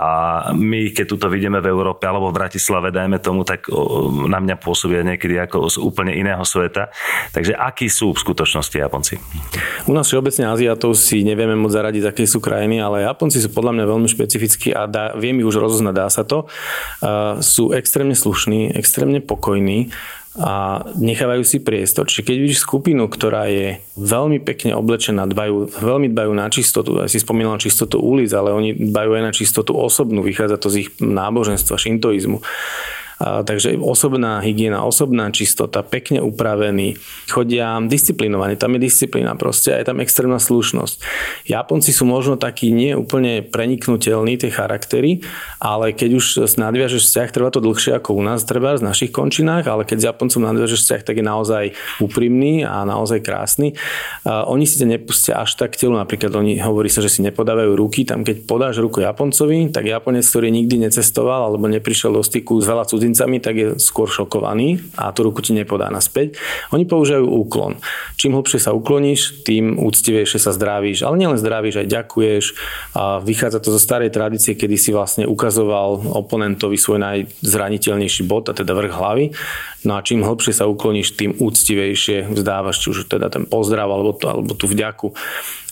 A 0.00 0.08
my, 0.56 0.96
keď 0.96 1.04
tuto 1.04 1.28
vidíme 1.28 1.60
v 1.60 1.68
Európe 1.68 2.08
alebo 2.08 2.32
v 2.32 2.40
Bratislave, 2.40 2.88
dajme 2.88 3.20
tomu, 3.20 3.44
tak 3.44 3.68
na 4.24 4.40
mňa 4.40 4.56
pôsobia 4.56 5.04
niekedy 5.04 5.36
ako 5.36 5.68
z 5.68 5.76
úplne 5.84 6.16
iného 6.16 6.40
sveta. 6.48 6.88
Takže 7.36 7.52
akí 7.52 7.92
sú 7.92 8.16
v 8.16 8.22
skutočnosti 8.24 8.72
Japonci? 8.72 9.20
U 9.84 9.92
nás 9.92 10.08
všeobecne 10.08 10.48
Aziatov 10.48 10.96
si 10.96 11.20
nevieme 11.20 11.52
moc 11.60 11.76
zaradiť, 11.76 12.08
aké 12.08 12.24
sú 12.24 12.40
krajiny, 12.40 12.80
ale 12.80 13.04
Japonci 13.04 13.36
sú 13.36 13.52
podľa 13.52 13.76
mňa 13.76 13.84
veľmi 13.84 14.08
špecifickí 14.08 14.72
a 14.72 14.88
dá, 14.88 15.12
viem 15.12 15.36
ich 15.44 15.48
už 15.48 15.60
rozoznať, 15.60 15.92
dá 15.92 16.08
sa 16.08 16.24
to. 16.24 16.48
Uh, 17.04 17.36
sú 17.44 17.76
extrémne 17.76 18.16
slušní, 18.16 18.72
extrémne 18.72 19.20
pokojní 19.20 19.92
a 20.32 20.80
nechávajú 20.96 21.44
si 21.44 21.60
priestor. 21.60 22.08
Čiže 22.08 22.24
keď 22.24 22.36
vidíš 22.40 22.64
skupinu, 22.64 23.04
ktorá 23.04 23.52
je 23.52 23.84
veľmi 24.00 24.40
pekne 24.40 24.72
oblečená, 24.72 25.28
dbajú, 25.28 25.76
veľmi 25.76 26.08
dbajú 26.08 26.32
na 26.32 26.48
čistotu, 26.48 26.96
ja 27.04 27.08
si 27.08 27.20
spomínal 27.20 27.60
čistotu 27.60 28.00
ulic, 28.00 28.32
ale 28.32 28.56
oni 28.56 28.72
dbajú 28.72 29.10
aj 29.12 29.22
na 29.28 29.32
čistotu 29.36 29.76
osobnú, 29.76 30.24
vychádza 30.24 30.56
to 30.56 30.72
z 30.72 30.88
ich 30.88 30.88
náboženstva, 31.04 31.76
šintoizmu 31.76 32.40
takže 33.20 33.76
osobná 33.80 34.40
hygiena, 34.40 34.86
osobná 34.86 35.28
čistota, 35.34 35.82
pekne 35.84 36.22
upravený, 36.22 36.96
chodia 37.28 37.76
disciplinovaní, 37.82 38.56
tam 38.56 38.78
je 38.78 38.88
disciplína 38.88 39.34
proste 39.34 39.74
a 39.74 39.80
je 39.80 39.86
tam 39.88 40.00
extrémna 40.00 40.38
slušnosť. 40.38 41.02
Japonci 41.48 41.90
sú 41.90 42.08
možno 42.08 42.38
takí 42.38 42.70
nie 42.70 42.96
úplne 42.96 43.42
preniknutelní, 43.42 44.38
tie 44.38 44.50
charaktery, 44.50 45.24
ale 45.60 45.92
keď 45.92 46.10
už 46.18 46.24
nadviažeš 46.56 47.02
vzťah, 47.08 47.28
trvá 47.30 47.48
to 47.52 47.60
dlhšie 47.60 47.96
ako 47.98 48.16
u 48.18 48.22
nás, 48.24 48.44
treba 48.46 48.74
v 48.74 48.84
našich 48.84 49.12
končinách, 49.12 49.68
ale 49.68 49.84
keď 49.84 49.96
s 49.98 50.06
Japoncom 50.08 50.40
nadviažeš 50.42 50.80
vzťah, 50.84 51.02
tak 51.02 51.14
je 51.20 51.24
naozaj 51.24 51.64
úprimný 52.00 52.64
a 52.66 52.82
naozaj 52.82 53.24
krásny. 53.24 53.74
Oni 54.24 54.64
si 54.64 54.80
ťa 54.80 54.98
nepustia 54.98 55.40
až 55.40 55.56
tak 55.56 55.76
telu, 55.76 55.94
napríklad 55.96 56.32
oni 56.34 56.58
hovorí 56.60 56.92
sa, 56.92 57.00
že 57.04 57.12
si 57.12 57.20
nepodávajú 57.24 57.72
ruky, 57.76 58.04
tam 58.04 58.24
keď 58.26 58.44
podáš 58.44 58.80
ruku 58.82 59.04
Japoncovi, 59.04 59.70
tak 59.70 59.88
Japonec, 59.88 60.24
ktorý 60.26 60.48
nikdy 60.52 60.88
necestoval 60.88 61.52
alebo 61.52 61.68
neprišiel 61.68 62.12
do 62.12 62.22
styku 62.24 62.60
s 62.60 62.66
veľa 62.66 62.84
cudzincami, 63.02 63.42
tak 63.42 63.54
je 63.58 63.68
skôr 63.82 64.06
šokovaný 64.06 64.78
a 64.94 65.10
tú 65.10 65.26
ruku 65.26 65.42
ti 65.42 65.50
nepodá 65.50 65.90
naspäť. 65.90 66.38
Oni 66.70 66.86
používajú 66.86 67.26
úklon. 67.26 67.82
Čím 68.14 68.38
hlbšie 68.38 68.62
sa 68.62 68.70
ukloníš, 68.70 69.42
tým 69.42 69.74
úctivejšie 69.82 70.38
sa 70.38 70.54
zdravíš. 70.54 71.02
Ale 71.02 71.18
nielen 71.18 71.34
zdravíš, 71.34 71.82
aj 71.82 71.90
ďakuješ. 71.90 72.44
A 72.94 73.18
vychádza 73.18 73.58
to 73.58 73.74
zo 73.74 73.82
starej 73.82 74.14
tradície, 74.14 74.54
kedy 74.54 74.78
si 74.78 74.94
vlastne 74.94 75.26
ukazoval 75.26 76.14
oponentovi 76.14 76.78
svoj 76.78 77.02
najzraniteľnejší 77.02 78.22
bod, 78.22 78.46
a 78.46 78.54
teda 78.54 78.70
vrch 78.70 78.94
hlavy. 78.94 79.26
No 79.82 79.98
a 79.98 80.04
čím 80.06 80.22
hlbšie 80.22 80.62
sa 80.62 80.70
ukloníš, 80.70 81.18
tým 81.18 81.34
úctivejšie 81.42 82.30
vzdávaš, 82.30 82.86
či 82.86 82.86
už 82.94 83.10
teda 83.10 83.26
ten 83.34 83.50
pozdrav 83.50 83.90
alebo, 83.90 84.14
to, 84.14 84.30
alebo 84.30 84.54
tú 84.54 84.70
vďaku. 84.70 85.10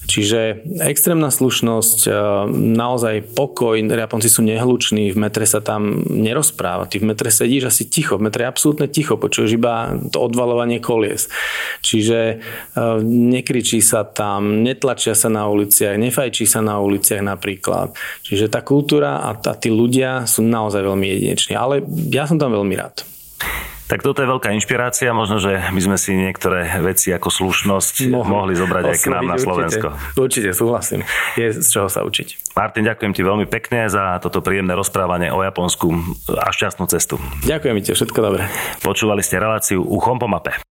Čiže 0.09 0.65
extrémna 0.81 1.29
slušnosť, 1.29 1.99
e, 2.09 2.11
naozaj 2.51 3.37
pokoj, 3.37 3.79
Japonci 3.79 4.33
sú 4.33 4.41
nehluční, 4.43 5.13
v 5.13 5.19
metre 5.21 5.45
sa 5.45 5.61
tam 5.61 6.03
nerozpráva. 6.09 6.89
Ty 6.89 7.05
v 7.05 7.15
metre 7.15 7.29
sedíš 7.29 7.71
asi 7.71 7.87
ticho, 7.87 8.17
v 8.17 8.27
metre 8.27 8.43
je 8.43 8.51
absolútne 8.51 8.89
ticho, 8.89 9.21
počuješ 9.21 9.61
iba 9.61 9.95
to 10.11 10.19
odvalovanie 10.19 10.83
kolies. 10.83 11.31
Čiže 11.85 12.19
e, 12.19 12.35
nekričí 13.07 13.79
sa 13.85 14.03
tam, 14.03 14.67
netlačia 14.67 15.13
sa 15.15 15.29
na 15.29 15.47
uliciach, 15.47 15.95
nefajčí 16.01 16.49
sa 16.49 16.65
na 16.65 16.81
uliciach 16.81 17.23
napríklad. 17.23 17.95
Čiže 18.25 18.51
tá 18.51 18.65
kultúra 18.65 19.21
a, 19.21 19.37
a 19.37 19.53
tí 19.55 19.71
ľudia 19.71 20.27
sú 20.27 20.43
naozaj 20.43 20.81
veľmi 20.81 21.07
jedineční. 21.07 21.55
Ale 21.55 21.85
ja 22.11 22.27
som 22.27 22.41
tam 22.41 22.57
veľmi 22.57 22.75
rád. 22.75 23.07
Tak 23.91 24.07
toto 24.07 24.23
je 24.23 24.31
veľká 24.31 24.55
inšpirácia, 24.55 25.11
možno, 25.11 25.43
že 25.43 25.59
by 25.59 25.81
sme 25.83 25.97
si 25.99 26.15
niektoré 26.15 26.79
veci 26.79 27.11
ako 27.11 27.27
slušnosť 27.27 28.07
mohli, 28.15 28.31
mohli 28.31 28.53
zobrať 28.55 28.85
aj 28.87 28.99
k 29.03 29.07
nám 29.11 29.27
na 29.27 29.35
Slovensko. 29.35 29.87
Určite, 29.91 30.21
určite 30.23 30.51
súhlasím. 30.55 31.01
Je 31.35 31.51
z 31.51 31.67
čoho 31.67 31.91
sa 31.91 32.07
učiť. 32.07 32.55
Martin, 32.55 32.87
ďakujem 32.87 33.11
ti 33.11 33.27
veľmi 33.27 33.51
pekne 33.51 33.91
za 33.91 34.23
toto 34.23 34.47
príjemné 34.47 34.79
rozprávanie 34.79 35.35
o 35.35 35.43
Japonsku 35.43 35.91
a 36.39 36.55
šťastnú 36.55 36.87
cestu. 36.87 37.19
Ďakujem 37.43 37.83
ti, 37.83 37.91
všetko 37.91 38.19
dobré. 38.23 38.47
Počúvali 38.87 39.27
ste 39.27 39.43
reláciu 39.43 39.83
Uchom 39.83 40.23
po 40.23 40.31
mape. 40.31 40.71